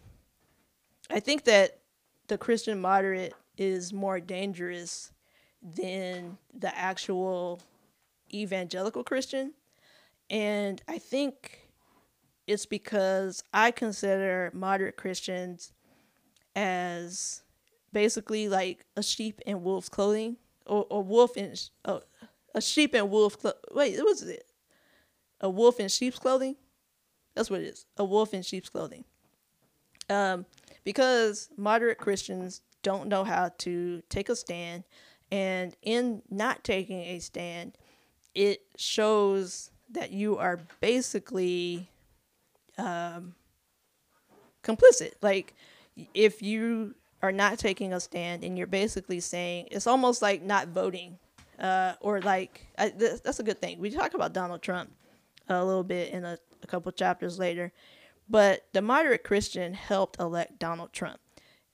I 1.10 1.20
think 1.20 1.44
that 1.46 1.80
the 2.27 2.38
Christian 2.38 2.80
moderate 2.80 3.34
is 3.58 3.94
more 3.94 4.20
dangerous 4.20 5.12
than 5.62 6.38
the 6.53 6.75
actual 6.77 7.62
evangelical 8.34 9.04
Christian. 9.04 9.54
And 10.30 10.82
I 10.88 10.98
think 10.98 11.70
it's 12.48 12.65
because 12.65 13.43
I 13.54 13.72
consider 13.72 14.52
moderate 14.54 14.98
Christians 14.98 15.72
as 16.56 17.43
basically 17.91 18.50
like 18.50 18.86
a 18.96 19.04
sheep 19.04 19.41
in 19.46 19.63
wolf's 19.63 19.89
clothing 19.89 20.38
or, 20.65 20.86
a 20.89 21.00
wolf 21.00 21.38
in 21.38 21.54
oh, 21.86 22.02
a 22.56 22.62
sheep 22.62 22.96
in 22.96 23.10
wolf 23.10 23.38
wait 23.72 23.98
what 23.98 24.06
was 24.06 24.24
it? 24.24 24.46
A 25.41 25.50
wolf 25.50 25.80
in 25.80 25.89
sheep's 25.89 26.19
clothing? 26.19 26.56
That's 27.36 27.50
what 27.50 27.62
it 27.62 27.67
is 27.67 27.86
a 27.98 28.06
wolf 28.06 28.34
in 28.34 28.41
sheep's 28.41 28.69
clothing. 28.69 29.06
Um, 30.10 30.46
because 30.84 31.50
moderate 31.56 31.98
christians 31.98 32.62
don't 32.82 33.08
know 33.08 33.24
how 33.24 33.52
to 33.60 34.04
take 34.10 34.28
a 34.28 34.36
stand 34.36 34.84
and 35.32 35.76
in 35.82 36.22
not 36.30 36.63
taking 36.63 37.00
a 37.00 37.19
stand 37.19 37.78
it 38.36 38.62
shows 38.78 39.72
that 39.91 40.12
you 40.12 40.38
are 40.38 40.60
basically 40.82 41.89
um, 42.78 43.36
complicit. 44.63 45.13
Like 45.22 45.54
if 46.13 46.41
you 46.41 46.96
are 47.22 47.32
not 47.32 47.60
taking 47.60 47.93
a 47.93 48.00
stand 48.00 48.43
and 48.43 48.58
you're 48.58 48.67
basically 48.67 49.19
saying 49.19 49.67
it's 49.72 49.88
almost 49.88 50.22
like 50.22 50.41
not 50.41 50.69
voting 50.69 51.17
uh, 51.60 51.93
or 52.02 52.22
like 52.22 52.67
I, 52.78 52.89
th- 52.89 53.22
that's 53.24 53.39
a 53.39 53.43
good 53.43 53.62
thing. 53.62 53.80
We 53.80 53.89
talk 53.91 54.13
about 54.13 54.34
donald 54.34 54.62
trump 54.62 54.91
a 55.48 55.63
little 55.63 55.84
bit 55.84 56.12
in 56.12 56.26
a, 56.26 56.38
a 56.62 56.67
couple 56.67 56.91
chapters 56.91 57.38
later 57.38 57.72
but 58.30 58.65
the 58.74 58.82
moderate 58.82 59.24
christian 59.24 59.74
helped 59.74 60.19
elect 60.19 60.60
donald 60.60 60.91
trump. 60.93 61.19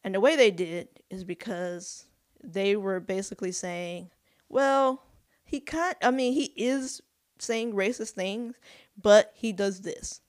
And 0.03 0.15
the 0.15 0.19
way 0.19 0.35
they 0.35 0.51
did 0.51 0.87
is 1.09 1.23
because 1.23 2.05
they 2.43 2.75
were 2.75 2.99
basically 2.99 3.51
saying 3.51 4.11
well 4.49 5.03
he 5.49 5.59
can't 5.59 5.97
i 6.01 6.11
mean 6.11 6.33
he 6.33 6.53
is 6.55 7.01
saying 7.39 7.73
racist 7.73 8.11
things 8.11 8.55
but 9.01 9.31
he 9.35 9.51
does 9.51 9.81
this 9.81 10.21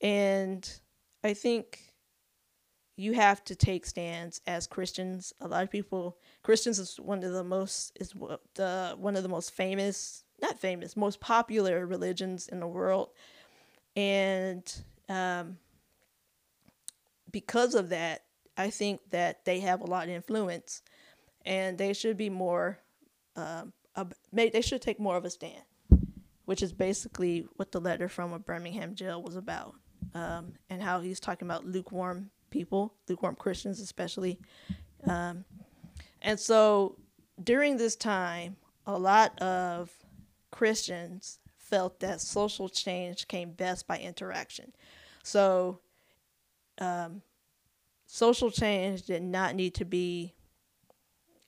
and 0.00 0.80
i 1.24 1.34
think 1.34 1.92
you 2.96 3.14
have 3.14 3.42
to 3.44 3.54
take 3.54 3.86
stands 3.86 4.40
as 4.46 4.66
Christians. 4.66 5.32
A 5.40 5.48
lot 5.48 5.62
of 5.62 5.70
people 5.70 6.18
Christians 6.42 6.78
is 6.78 6.98
one 7.00 7.24
of 7.24 7.32
the 7.32 7.44
most 7.44 7.96
is 7.98 8.14
the 8.54 8.94
one 8.96 9.16
of 9.16 9.22
the 9.22 9.28
most 9.28 9.52
famous, 9.52 10.24
not 10.40 10.58
famous, 10.58 10.96
most 10.96 11.20
popular 11.20 11.86
religions 11.86 12.48
in 12.48 12.60
the 12.60 12.66
world, 12.66 13.10
and 13.96 14.72
um, 15.08 15.58
because 17.30 17.74
of 17.74 17.88
that, 17.88 18.24
I 18.56 18.70
think 18.70 19.00
that 19.10 19.44
they 19.44 19.60
have 19.60 19.80
a 19.80 19.86
lot 19.86 20.04
of 20.04 20.10
influence, 20.10 20.82
and 21.44 21.78
they 21.78 21.92
should 21.94 22.16
be 22.16 22.30
more. 22.30 22.78
Um, 23.34 23.72
they 24.32 24.60
should 24.60 24.82
take 24.82 24.98
more 24.98 25.16
of 25.16 25.24
a 25.24 25.30
stand, 25.30 25.64
which 26.44 26.62
is 26.62 26.72
basically 26.72 27.46
what 27.56 27.72
the 27.72 27.80
letter 27.80 28.08
from 28.08 28.32
a 28.32 28.38
Birmingham 28.38 28.94
jail 28.94 29.22
was 29.22 29.36
about, 29.36 29.74
um, 30.14 30.52
and 30.70 30.82
how 30.82 31.00
he's 31.00 31.20
talking 31.20 31.46
about 31.46 31.66
lukewarm 31.66 32.30
people, 32.50 32.94
lukewarm 33.08 33.34
Christians 33.34 33.80
especially. 33.80 34.38
Um, 35.06 35.44
and 36.20 36.38
so 36.38 36.96
during 37.42 37.76
this 37.76 37.96
time, 37.96 38.56
a 38.86 38.98
lot 38.98 39.38
of 39.40 39.90
Christians 40.50 41.38
felt 41.56 42.00
that 42.00 42.20
social 42.20 42.68
change 42.68 43.28
came 43.28 43.52
best 43.52 43.86
by 43.86 43.98
interaction. 43.98 44.72
So, 45.22 45.80
um, 46.78 47.22
social 48.06 48.50
change 48.50 49.04
did 49.04 49.22
not 49.22 49.54
need 49.54 49.74
to 49.74 49.84
be 49.84 50.34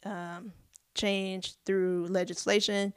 um, 0.04 0.52
changed 0.94 1.56
through 1.64 2.06
legislation. 2.08 2.92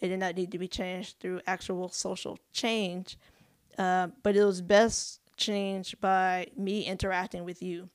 It 0.00 0.08
did 0.08 0.18
not 0.18 0.36
need 0.36 0.50
to 0.52 0.58
be 0.58 0.68
changed 0.68 1.16
through 1.20 1.40
actual 1.46 1.88
social 1.88 2.38
change, 2.52 3.16
uh, 3.78 4.08
but 4.22 4.36
it 4.36 4.44
was 4.44 4.60
best 4.60 5.20
changed 5.36 6.00
by 6.00 6.48
me 6.56 6.84
interacting 6.86 7.44
with 7.44 7.62
you. 7.62 7.88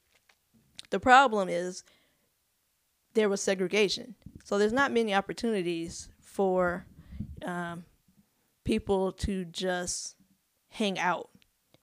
The 0.90 1.00
problem 1.00 1.50
is 1.50 1.84
there 3.14 3.30
was 3.30 3.42
segregation. 3.42 4.16
So 4.44 4.58
there's 4.58 4.74
not 4.74 4.92
many 4.92 5.14
opportunities 5.14 6.10
for 6.22 6.86
um, 7.46 7.84
people 8.64 9.12
to 9.12 9.44
just 9.46 10.16
hang 10.70 11.00
out 11.00 11.30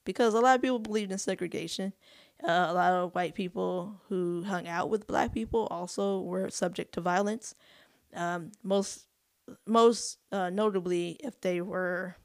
because 0.04 0.34
a 0.34 0.40
lot 0.40 0.56
of 0.56 0.62
people 0.62 0.78
believed 0.78 1.12
in 1.12 1.18
segregation. 1.18 1.92
Uh, 2.46 2.66
a 2.68 2.74
lot 2.74 2.92
of 2.92 3.14
white 3.14 3.34
people 3.34 4.00
who 4.08 4.42
hung 4.44 4.68
out 4.68 4.90
with 4.90 5.06
black 5.06 5.32
people 5.32 5.66
also 5.70 6.20
were 6.20 6.50
subject 6.50 6.92
to 6.92 7.00
violence. 7.00 7.54
Um, 8.14 8.52
most 8.62 9.06
most 9.66 10.18
uh, 10.30 10.50
notably 10.50 11.16
if 11.20 11.40
they 11.40 11.60
were 11.60 12.16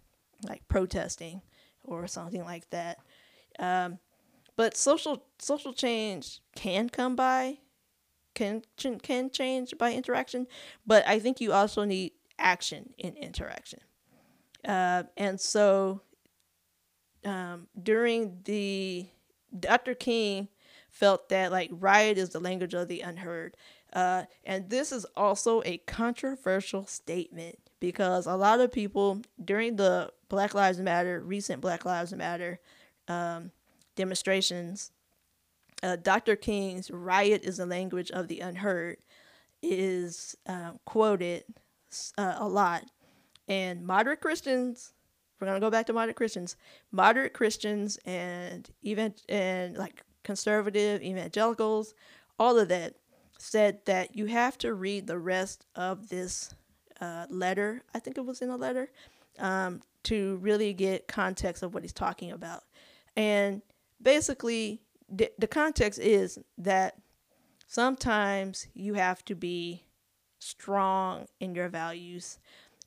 like 0.43 0.67
protesting 0.67 1.41
or 1.83 2.07
something 2.07 2.43
like 2.43 2.69
that. 2.69 2.97
Um, 3.59 3.99
but 4.55 4.75
social 4.75 5.25
social 5.39 5.73
change 5.73 6.41
can 6.55 6.89
come 6.89 7.15
by, 7.15 7.59
can 8.35 8.63
can 8.77 9.29
change 9.29 9.73
by 9.77 9.93
interaction. 9.93 10.47
But 10.85 11.07
I 11.07 11.19
think 11.19 11.39
you 11.39 11.53
also 11.53 11.85
need 11.85 12.11
action 12.37 12.93
in 12.97 13.15
interaction. 13.15 13.79
Uh, 14.67 15.03
and 15.15 15.39
so 15.39 16.01
um, 17.23 17.67
during 17.81 18.41
the 18.43 19.07
Dr. 19.57 19.95
King 19.95 20.47
felt 20.89 21.29
that 21.29 21.51
like 21.51 21.69
riot 21.71 22.17
is 22.17 22.29
the 22.29 22.39
language 22.39 22.73
of 22.73 22.87
the 22.87 23.01
unheard. 23.01 23.55
Uh, 23.93 24.23
and 24.43 24.69
this 24.69 24.91
is 24.91 25.05
also 25.15 25.61
a 25.65 25.77
controversial 25.79 26.85
statement 26.85 27.57
because 27.79 28.27
a 28.27 28.35
lot 28.35 28.59
of 28.59 28.71
people 28.71 29.21
during 29.43 29.75
the 29.75 30.11
Black 30.27 30.53
Lives 30.53 30.79
Matter, 30.79 31.19
recent 31.21 31.61
Black 31.61 31.85
Lives 31.85 32.13
Matter 32.13 32.59
um, 33.07 33.51
demonstrations, 33.95 34.91
uh, 35.81 35.95
Dr. 35.95 36.35
King's 36.35 36.91
riot 36.91 37.43
is 37.43 37.57
the 37.57 37.65
language 37.65 38.11
of 38.11 38.27
the 38.27 38.41
unheard 38.41 38.97
is 39.61 40.35
uh, 40.47 40.71
quoted 40.85 41.43
uh, 42.17 42.35
a 42.37 42.47
lot. 42.47 42.83
And 43.47 43.85
moderate 43.85 44.21
Christians, 44.21 44.93
we're 45.39 45.47
to 45.47 45.65
go 45.65 45.69
back 45.69 45.85
to 45.87 45.93
moderate 45.93 46.15
Christians, 46.15 46.55
moderate 46.91 47.33
Christians 47.33 47.97
and 48.05 48.69
even 48.81 49.13
and 49.27 49.77
like 49.77 50.03
conservative 50.23 51.01
evangelicals, 51.01 51.93
all 52.37 52.57
of 52.59 52.67
that 52.69 52.95
said 53.37 53.79
that 53.85 54.15
you 54.15 54.25
have 54.25 54.57
to 54.59 54.73
read 54.73 55.07
the 55.07 55.17
rest 55.17 55.65
of 55.75 56.09
this 56.09 56.53
uh, 56.99 57.25
letter. 57.29 57.81
I 57.93 57.99
think 57.99 58.17
it 58.17 58.25
was 58.25 58.41
in 58.41 58.49
a 58.49 58.57
letter 58.57 58.91
um, 59.39 59.81
to 60.03 60.37
really 60.37 60.73
get 60.73 61.07
context 61.07 61.63
of 61.63 61.73
what 61.73 61.83
he's 61.83 61.93
talking 61.93 62.31
about. 62.31 62.63
And 63.15 63.61
basically, 64.01 64.81
the 65.09 65.47
context 65.47 65.99
is 65.99 66.37
that 66.57 66.95
sometimes 67.67 68.67
you 68.73 68.93
have 68.95 69.23
to 69.25 69.35
be 69.35 69.83
strong 70.39 71.25
in 71.39 71.55
your 71.55 71.69
values. 71.69 72.39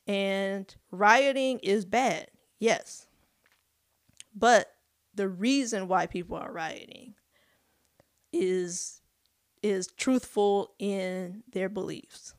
And 0.06 0.74
rioting 0.90 1.58
is 1.60 1.84
bad, 1.84 2.28
yes. 2.62 3.06
But 4.34 4.72
the 5.14 5.28
reason 5.28 5.88
why 5.88 6.06
people 6.06 6.36
are 6.36 6.52
rioting 6.52 7.14
is 8.32 9.00
is 9.62 9.88
truthful 9.96 10.72
in 10.78 11.42
their 11.52 11.68
beliefs. 11.68 12.34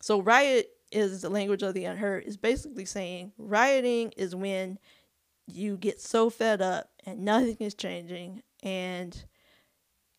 So 0.00 0.20
riot 0.20 0.68
is 0.92 1.22
the 1.22 1.30
language 1.30 1.62
of 1.62 1.74
the 1.74 1.84
unheard 1.84 2.24
is 2.24 2.36
basically 2.36 2.84
saying 2.84 3.32
rioting 3.38 4.12
is 4.16 4.34
when 4.34 4.78
you 5.46 5.76
get 5.76 6.00
so 6.00 6.30
fed 6.30 6.60
up 6.60 6.90
and 7.04 7.20
nothing 7.24 7.56
is 7.58 7.74
changing 7.74 8.42
and 8.62 9.24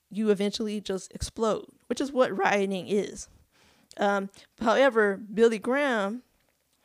you 0.10 0.30
eventually 0.30 0.82
just 0.82 1.14
explode, 1.14 1.66
which 1.88 2.02
is 2.02 2.12
what 2.12 2.36
rioting 2.36 2.88
is. 2.88 3.30
Um, 3.98 4.30
however, 4.60 5.18
Billy 5.34 5.60
Graham 5.60 6.24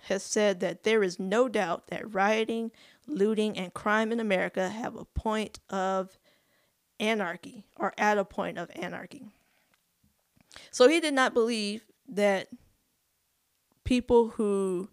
has 0.09 0.23
said 0.23 0.61
that 0.61 0.83
there 0.83 1.03
is 1.03 1.18
no 1.18 1.49
doubt 1.49 1.88
that 1.88 2.14
rioting, 2.14 2.71
looting, 3.07 3.57
and 3.57 3.75
crime 3.75 4.11
in 4.11 4.21
America 4.21 4.68
have 4.68 4.97
a 4.97 5.05
point 5.05 5.61
of 5.71 6.18
anarchy 6.99 7.64
or 7.77 7.92
at 7.99 8.18
a 8.18 8.25
point 8.25 8.59
of 8.59 8.71
anarchy. 8.75 9.27
So 10.71 10.88
he 10.88 11.01
did 11.01 11.14
not 11.14 11.35
believe 11.35 11.83
that 12.09 12.49
people 13.85 14.31
who 14.31 14.88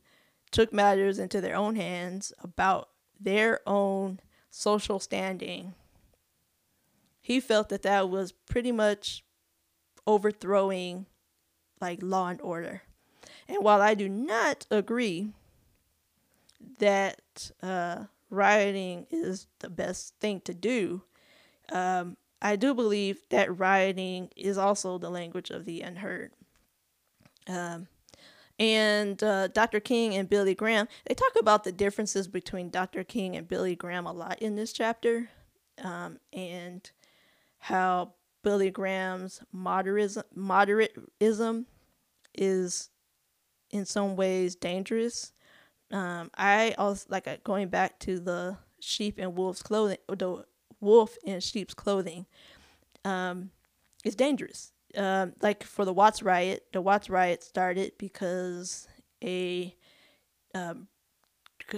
took 0.51 0.71
matters 0.71 1.17
into 1.17 1.41
their 1.41 1.56
own 1.56 1.75
hands 1.75 2.34
about 2.41 2.89
their 3.19 3.62
own 3.65 4.19
social 4.49 4.99
standing, 4.99 5.73
he 7.21 7.39
felt 7.39 7.69
that 7.69 7.82
that 7.84 8.10
was 8.10 8.32
pretty 8.32 8.71
much 8.71 9.23
overthrowing 10.06 11.06
like 11.82 11.99
law 12.01 12.28
and 12.28 12.41
order. 12.41 12.84
And 13.47 13.63
while 13.63 13.81
I 13.81 13.93
do 13.93 14.10
not 14.10 14.65
agree 14.71 15.29
that 16.79 17.51
uh, 17.62 18.05
rioting 18.29 19.05
is 19.12 19.47
the 19.60 19.69
best 19.69 20.15
thing 20.19 20.41
to 20.41 20.53
do, 20.53 21.03
um, 21.71 22.17
I 22.41 22.55
do 22.55 22.73
believe 22.73 23.19
that 23.29 23.58
rioting 23.58 24.29
is 24.36 24.58
also 24.58 24.97
the 24.97 25.10
language 25.10 25.51
of 25.51 25.65
the 25.65 25.81
unheard. 25.81 26.31
Um, 27.47 27.88
and 28.58 29.21
uh, 29.23 29.47
Dr. 29.47 29.79
King 29.79 30.15
and 30.15 30.29
Billy 30.29 30.55
Graham, 30.55 30.88
they 31.05 31.13
talk 31.13 31.34
about 31.39 31.63
the 31.63 31.71
differences 31.71 32.27
between 32.27 32.69
Dr. 32.69 33.03
King 33.03 33.36
and 33.36 33.47
Billy 33.47 33.75
Graham 33.75 34.05
a 34.05 34.13
lot 34.13 34.41
in 34.41 34.55
this 34.55 34.71
chapter, 34.71 35.29
um, 35.84 36.19
and 36.31 36.89
how 37.60 38.13
Billy 38.43 38.71
Graham's 38.71 39.41
moderatism, 39.53 41.65
is 42.38 42.89
in 43.71 43.86
some 43.86 44.15
ways 44.15 44.56
dangerous. 44.56 45.34
Um, 45.91 46.32
I 46.36 46.75
also 46.78 47.06
like 47.10 47.28
uh, 47.28 47.38
going 47.43 47.69
back 47.69 47.99
to 47.99 48.19
the 48.19 48.58
sheep 48.80 49.17
and 49.17 49.36
wolf's 49.36 49.62
clothing, 49.62 49.97
the 50.08 50.45
wolf 50.82 51.17
in 51.23 51.39
sheep's 51.39 51.73
clothing. 51.73 52.25
Um, 53.04 53.51
it's 54.04 54.15
dangerous 54.15 54.71
um, 54.97 55.34
like 55.41 55.63
for 55.63 55.86
the 55.86 55.93
Watts 55.93 56.23
riot, 56.23 56.65
the 56.71 56.82
Watts 56.82 57.10
riot 57.10 57.43
started 57.43 57.93
because 57.97 58.88
a 59.23 59.75
um, 60.54 60.88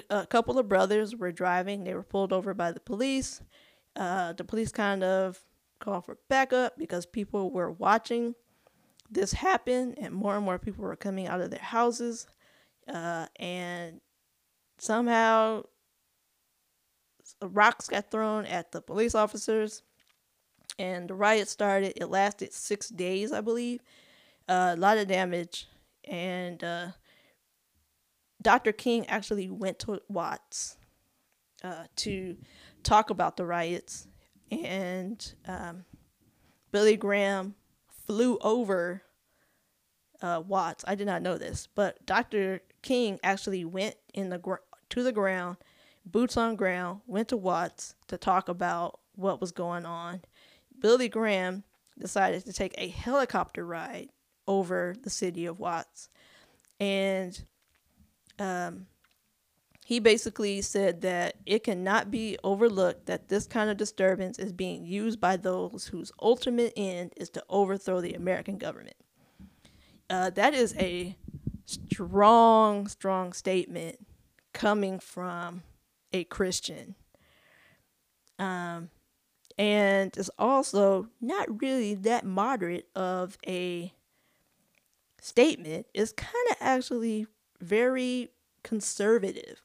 a 0.09 0.27
couple 0.27 0.59
of 0.59 0.67
brothers 0.67 1.15
were 1.15 1.31
driving. 1.31 1.83
They 1.83 1.93
were 1.93 2.03
pulled 2.03 2.33
over 2.33 2.53
by 2.53 2.71
the 2.71 2.79
police. 2.79 3.41
Uh, 3.95 4.33
the 4.33 4.43
police 4.43 4.71
kind 4.71 5.03
of 5.03 5.39
called 5.79 6.05
for 6.05 6.17
backup 6.29 6.77
because 6.77 7.05
people 7.05 7.51
were 7.51 7.71
watching 7.71 8.35
this 9.09 9.33
happened, 9.33 9.97
and 9.99 10.13
more 10.13 10.35
and 10.35 10.45
more 10.45 10.59
people 10.59 10.83
were 10.83 10.95
coming 10.95 11.27
out 11.27 11.41
of 11.41 11.49
their 11.49 11.59
houses. 11.59 12.27
Uh, 12.87 13.25
and 13.37 13.99
somehow 14.77 15.63
rocks 17.41 17.87
got 17.87 18.11
thrown 18.11 18.45
at 18.45 18.71
the 18.71 18.81
police 18.81 19.15
officers 19.15 19.83
and 20.79 21.09
the 21.09 21.13
riot 21.15 21.47
started. 21.47 21.93
It 21.95 22.07
lasted 22.07 22.53
six 22.53 22.89
days, 22.89 23.31
I 23.31 23.41
believe. 23.41 23.81
Uh, 24.47 24.75
a 24.77 24.79
lot 24.79 24.97
of 24.97 25.07
damage, 25.07 25.67
and 26.05 26.63
uh, 26.63 26.87
Dr. 28.41 28.71
King 28.71 29.05
actually 29.07 29.49
went 29.49 29.79
to 29.79 30.01
Watts 30.07 30.77
uh, 31.63 31.85
to 31.97 32.37
talk 32.83 33.09
about 33.09 33.35
the 33.35 33.45
riots, 33.45 34.07
and 34.49 35.33
um, 35.45 35.83
Billy 36.71 36.95
Graham 36.95 37.55
flew 38.07 38.37
over 38.39 39.03
uh, 40.21 40.41
Watts. 40.45 40.83
I 40.87 40.95
did 40.95 41.05
not 41.05 41.21
know 41.21 41.37
this, 41.37 41.67
but 41.75 42.03
Dr. 42.05 42.61
King 42.81 43.19
actually 43.23 43.65
went 43.65 43.95
in 44.13 44.29
the 44.29 44.39
gr- 44.39 44.55
to 44.89 45.03
the 45.03 45.11
ground, 45.11 45.57
boots 46.05 46.37
on 46.37 46.55
ground, 46.55 47.01
went 47.05 47.27
to 47.27 47.37
Watts 47.37 47.93
to 48.07 48.17
talk 48.17 48.49
about 48.49 48.99
what 49.13 49.41
was 49.41 49.51
going 49.51 49.85
on 49.85 50.21
Billy 50.79 51.09
Graham 51.09 51.63
decided 51.97 52.45
to 52.45 52.53
take 52.53 52.73
a 52.77 52.87
helicopter 52.87 53.65
ride 53.65 54.09
over 54.47 54.95
the 55.01 55.09
city 55.09 55.45
of 55.45 55.59
Watts. 55.59 56.09
And 56.79 57.39
um, 58.39 58.85
he 59.87 59.99
basically 59.99 60.61
said 60.61 60.99
that 60.99 61.37
it 61.45 61.63
cannot 61.63 62.11
be 62.11 62.37
overlooked 62.43 63.05
that 63.05 63.29
this 63.29 63.47
kind 63.47 63.69
of 63.69 63.77
disturbance 63.77 64.37
is 64.37 64.51
being 64.51 64.83
used 64.83 65.21
by 65.21 65.37
those 65.37 65.87
whose 65.87 66.11
ultimate 66.21 66.73
end 66.75 67.13
is 67.15 67.29
to 67.29 67.41
overthrow 67.47 68.01
the 68.01 68.13
American 68.13 68.57
government. 68.57 68.97
Uh, 70.09 70.29
that 70.31 70.53
is 70.53 70.75
a 70.77 71.15
strong, 71.63 72.89
strong 72.89 73.31
statement 73.31 74.05
coming 74.51 74.99
from 74.99 75.63
a 76.11 76.25
Christian. 76.25 76.95
Um, 78.37 78.89
and 79.57 80.17
it's 80.17 80.29
also 80.37 81.07
not 81.21 81.61
really 81.61 81.93
that 81.93 82.25
moderate 82.25 82.89
of 82.93 83.37
a 83.47 83.93
statement. 85.21 85.85
It's 85.93 86.11
kind 86.11 86.35
of 86.51 86.57
actually 86.59 87.27
very 87.61 88.31
conservative. 88.63 89.61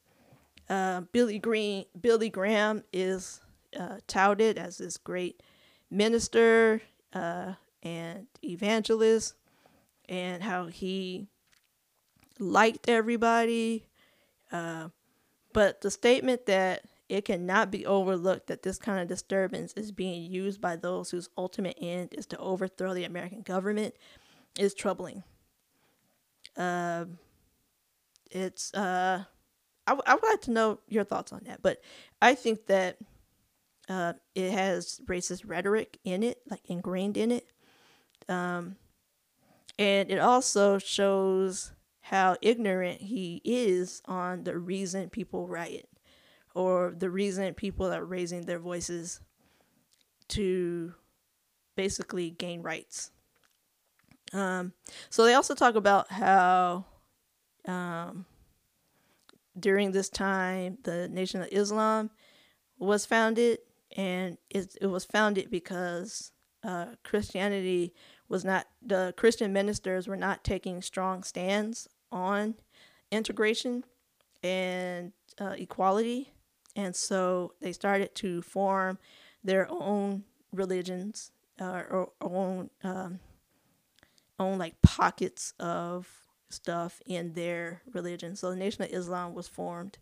Uh, 0.73 1.03
Billy 1.13 1.39
Green, 1.39 1.85
Billy 2.01 2.31
Graham 2.31 2.83
is 2.95 3.43
uh, 3.79 3.99
touted 4.07 4.57
as 4.57 4.79
this 4.79 4.97
great 4.97 5.43
minister 5.91 6.81
uh, 7.13 7.53
and 7.83 8.27
evangelist, 8.43 9.35
and 10.09 10.43
how 10.43 10.69
he 10.69 11.27
liked 12.39 12.89
everybody. 12.89 13.85
Uh, 14.51 14.89
but 15.53 15.83
the 15.83 15.91
statement 15.91 16.47
that 16.47 16.85
it 17.07 17.27
cannot 17.27 17.71
be 17.71 17.85
overlooked 17.85 18.47
that 18.47 18.63
this 18.63 18.79
kind 18.79 18.99
of 18.99 19.09
disturbance 19.09 19.75
is 19.75 19.93
being 19.93 20.23
used 20.23 20.59
by 20.59 20.77
those 20.77 21.11
whose 21.11 21.29
ultimate 21.37 21.77
end 21.83 22.15
is 22.17 22.25
to 22.25 22.39
overthrow 22.39 22.95
the 22.95 23.05
American 23.05 23.43
government 23.43 23.95
is 24.59 24.73
troubling. 24.73 25.23
Uh, 26.57 27.05
it's 28.31 28.73
uh, 28.73 29.25
I, 29.87 29.93
w- 29.93 30.03
I 30.07 30.15
would 30.15 30.23
like 30.23 30.41
to 30.43 30.51
know 30.51 30.81
your 30.89 31.05
thoughts 31.05 31.33
on 31.33 31.43
that, 31.47 31.63
but 31.63 31.81
I 32.21 32.35
think 32.35 32.67
that 32.67 32.99
uh, 33.89 34.15
it 34.35 34.53
has 34.53 35.01
racist 35.07 35.43
rhetoric 35.47 35.99
in 36.05 36.23
it, 36.23 36.39
like 36.49 36.61
ingrained 36.67 37.17
in 37.17 37.33
it. 37.33 37.47
Um, 38.29 38.77
and 39.79 40.11
it 40.11 40.19
also 40.19 40.79
shows 40.79 41.73
how 42.01 42.37
ignorant 42.43 43.01
he 43.01 43.41
is 43.45 44.03
on 44.07 44.45
the 44.45 44.59
reason 44.59 45.09
people 45.11 45.49
riot 45.49 45.89
or 46.55 46.95
the 46.97 47.11
reason 47.11 47.55
people 47.55 47.93
are 47.93 48.05
raising 48.05 48.43
their 48.43 48.59
voices 48.59 49.21
to 50.29 50.95
basically 51.77 52.31
gain 52.31 52.63
rights. 52.63 53.11
Um, 54.33 54.73
so 55.11 55.25
they 55.25 55.35
also 55.35 55.55
talk 55.55 55.75
about 55.75 56.11
how 56.11 56.85
um, 57.67 58.27
during 59.59 59.93
this 59.93 60.09
time 60.09 60.79
the 60.85 61.09
Nation 61.09 61.43
of 61.43 61.49
Islam 61.53 62.11
was 62.79 63.07
founded, 63.07 63.59
and 63.97 64.39
it, 64.51 64.77
it 64.81 64.87
was 64.87 65.05
founded 65.05 65.51
because 65.51 66.33
uh, 66.65 66.87
Christianity 67.05 67.95
was 68.29 68.45
not 68.45 68.67
the 68.81 69.15
Christian 69.17 69.53
ministers 69.53 70.09
were 70.09 70.17
not 70.17 70.45
taking 70.45 70.81
strong 70.83 71.23
stands 71.23 71.89
on 72.11 72.55
integration 73.11 73.85
and 74.43 75.13
uh, 75.39 75.55
equality, 75.59 76.33
and 76.75 76.97
so 76.97 77.53
they 77.61 77.73
started 77.73 78.15
to 78.17 78.43
form 78.43 78.99
their 79.45 79.71
own 79.71 80.25
religions 80.53 81.33
uh, 81.61 81.83
or 81.91 82.13
own 82.21 82.71
um, 82.83 83.21
own 84.39 84.59
like 84.59 84.81
pockets 84.83 85.55
of 85.59 86.09
stuff 86.53 87.01
in 87.07 87.33
their 87.33 87.83
religion. 87.93 88.37
So 88.37 88.51
the 88.51 88.57
Nation 88.57 88.83
of 88.85 88.91
Islam 88.91 89.35
was 89.35 89.49
formed, 89.49 89.99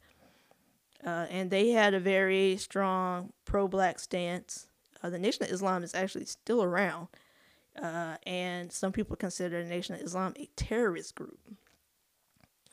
uh, 1.04 1.26
and 1.30 1.50
they 1.50 1.70
had 1.70 1.94
a 1.94 2.00
very 2.00 2.56
strong 2.56 3.32
pro-black 3.44 3.98
stance. 3.98 4.66
Uh, 5.02 5.10
the 5.10 5.18
Nation 5.18 5.44
of 5.44 5.50
Islam 5.50 5.82
is 5.82 5.94
actually 5.94 6.26
still 6.26 6.62
around, 6.62 7.08
uh, 7.80 8.16
and 8.26 8.72
some 8.72 8.92
people 8.92 9.16
consider 9.16 9.62
the 9.62 9.68
Nation 9.68 9.94
of 9.94 10.02
Islam 10.02 10.34
a 10.36 10.48
terrorist 10.56 11.14
group 11.14 11.38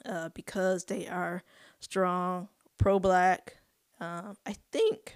uh, 0.05 0.29
because 0.33 0.85
they 0.85 1.07
are 1.07 1.43
strong 1.79 2.49
pro-black. 2.77 3.57
Um, 3.99 4.37
I 4.45 4.55
think 4.71 5.15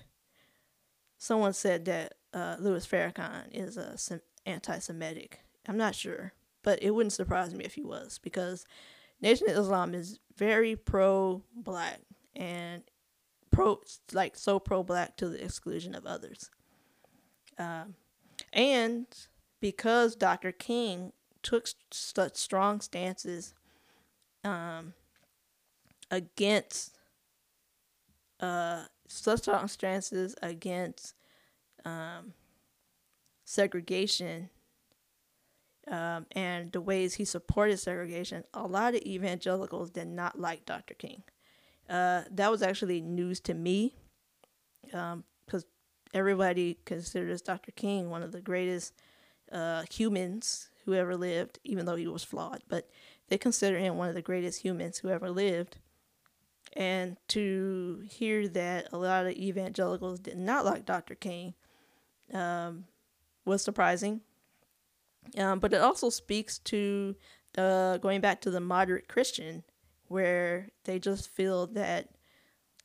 someone 1.18 1.54
said 1.54 1.86
that 1.86 2.14
uh, 2.34 2.56
Louis 2.60 2.86
Farrakhan 2.88 3.44
is 3.52 3.78
a 3.78 3.98
anti-Semitic. 4.46 5.40
I'm 5.68 5.78
not 5.78 5.94
sure, 5.94 6.34
but 6.64 6.82
it 6.82 6.92
wouldn't 6.92 7.14
surprise 7.14 7.54
me 7.54 7.66
if 7.66 7.76
he 7.76 7.84
was 7.84 8.20
because 8.20 8.66
Nation 9.22 9.50
of 9.50 9.58
Islam 9.58 9.94
is 9.94 10.20
very 10.38 10.76
pro-black 10.76 12.02
and 12.36 12.84
pro 13.52 13.82
like 14.14 14.36
so 14.36 14.60
pro-black 14.60 15.18
to 15.18 15.30
the 15.30 15.44
exclusion 15.44 15.94
of 15.96 16.06
others. 16.06 16.50
Um, 17.58 17.96
and 18.54 19.06
because 19.60 20.16
Dr. 20.16 20.52
King 20.52 21.14
took 21.44 21.68
such 21.92 22.36
strong 22.36 22.82
stances 22.82 23.54
um, 24.44 24.94
against 26.10 26.98
uh, 28.40 28.86
such 29.08 29.40
strong 29.42 29.68
stances 29.68 30.36
against 30.42 31.14
um, 31.86 32.34
segregation 33.46 34.50
um, 35.92 36.26
and 36.32 36.72
the 36.72 36.80
ways 36.80 37.16
he 37.16 37.26
supported 37.26 37.78
segregation, 37.78 38.46
a 38.54 38.66
lot 38.66 38.96
of 38.96 39.02
evangelicals 39.02 39.92
did 39.92 40.08
not 40.08 40.40
like 40.40 40.66
Dr. 40.66 40.94
King. 40.94 41.24
Uh, 41.90 42.24
that 42.32 42.50
was 42.50 42.62
actually 42.62 43.02
news 43.02 43.42
to 43.42 43.54
me 43.54 43.94
because 44.86 45.14
um, 45.54 45.70
everybody 46.14 46.80
considers 46.86 47.42
Dr. 47.42 47.72
King 47.72 48.10
one 48.10 48.24
of 48.24 48.32
the 48.32 48.40
greatest 48.40 48.94
uh, 49.52 49.84
humans 49.92 50.70
who 50.86 50.94
ever 50.94 51.18
lived, 51.18 51.60
even 51.66 51.86
though 51.86 51.98
he 51.98 52.08
was 52.08 52.24
flawed. 52.24 52.64
But 52.70 52.90
they 53.28 53.38
consider 53.38 53.78
him 53.78 53.98
one 53.98 54.08
of 54.08 54.16
the 54.16 54.22
greatest 54.22 54.62
humans 54.62 55.00
who 55.00 55.10
ever 55.10 55.30
lived. 55.30 55.78
And 56.74 57.18
to 57.30 58.04
hear 58.10 58.48
that 58.48 58.88
a 58.94 58.98
lot 58.98 59.26
of 59.26 59.34
evangelicals 59.34 60.22
did 60.22 60.38
not 60.38 60.64
like 60.64 60.86
Dr. 60.86 61.16
King 61.16 61.54
um, 62.34 62.86
was 63.44 63.62
surprising. 63.62 64.22
Um, 65.38 65.60
but 65.60 65.74
it 65.74 65.82
also 65.82 66.10
speaks 66.10 66.60
to 66.60 67.16
uh, 67.58 67.98
going 67.98 68.22
back 68.22 68.42
to 68.42 68.52
the 68.52 68.60
moderate 68.60 69.08
Christian, 69.08 69.64
where 70.08 70.70
they 70.84 71.00
just 71.00 71.30
feel 71.30 71.68
that 71.68 72.10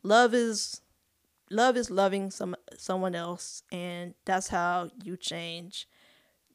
love 0.02 0.34
is 0.34 0.80
love 1.50 1.76
is 1.76 1.90
loving 1.90 2.30
some 2.30 2.56
someone 2.76 3.14
else, 3.14 3.62
and 3.72 4.14
that's 4.24 4.48
how 4.48 4.90
you 5.02 5.16
change 5.16 5.88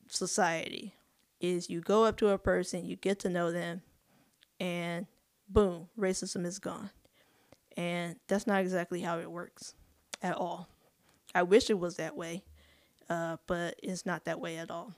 society. 0.08 0.96
Is 1.40 1.70
you 1.70 1.82
go 1.82 2.06
up 2.06 2.18
to 2.18 2.30
a 2.30 2.38
person, 2.38 2.86
you 2.86 2.96
get 2.96 3.20
to 3.20 3.30
know 3.30 3.52
them, 3.52 3.82
and 4.60 5.08
boom, 5.50 5.90
racism 5.98 6.46
is 6.46 6.60
gone. 6.60 6.92
And 7.78 8.18
that's 8.28 8.48
not 8.48 8.62
exactly 8.62 9.02
how 9.02 9.20
it 9.20 9.32
works 9.32 9.74
at 10.22 10.36
all. 10.36 10.68
I 11.34 11.44
wish 11.44 11.70
it 11.70 11.80
was 11.80 11.96
that 11.96 12.16
way, 12.16 12.44
uh, 13.10 13.38
but 13.48 13.76
it's 13.82 14.06
not 14.06 14.26
that 14.26 14.40
way 14.40 14.58
at 14.58 14.70
all. 14.70 14.94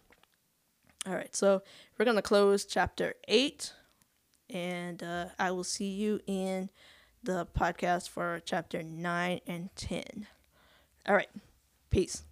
All 1.06 1.14
right, 1.14 1.36
so 1.36 1.62
we're 1.98 2.06
going 2.06 2.16
to 2.16 2.22
close 2.22 2.64
chapter 2.64 3.16
8, 3.28 3.74
and 4.50 5.04
uh, 5.04 5.26
I 5.38 5.52
will 5.52 5.66
see 5.66 5.90
you 5.90 6.22
in 6.28 6.70
the 7.22 7.46
podcast 7.46 8.08
for 8.08 8.40
chapter 8.46 8.82
9 8.82 9.42
and 9.46 9.70
10. 9.76 10.28
All 11.06 11.16
right, 11.16 11.30
peace. 11.90 12.24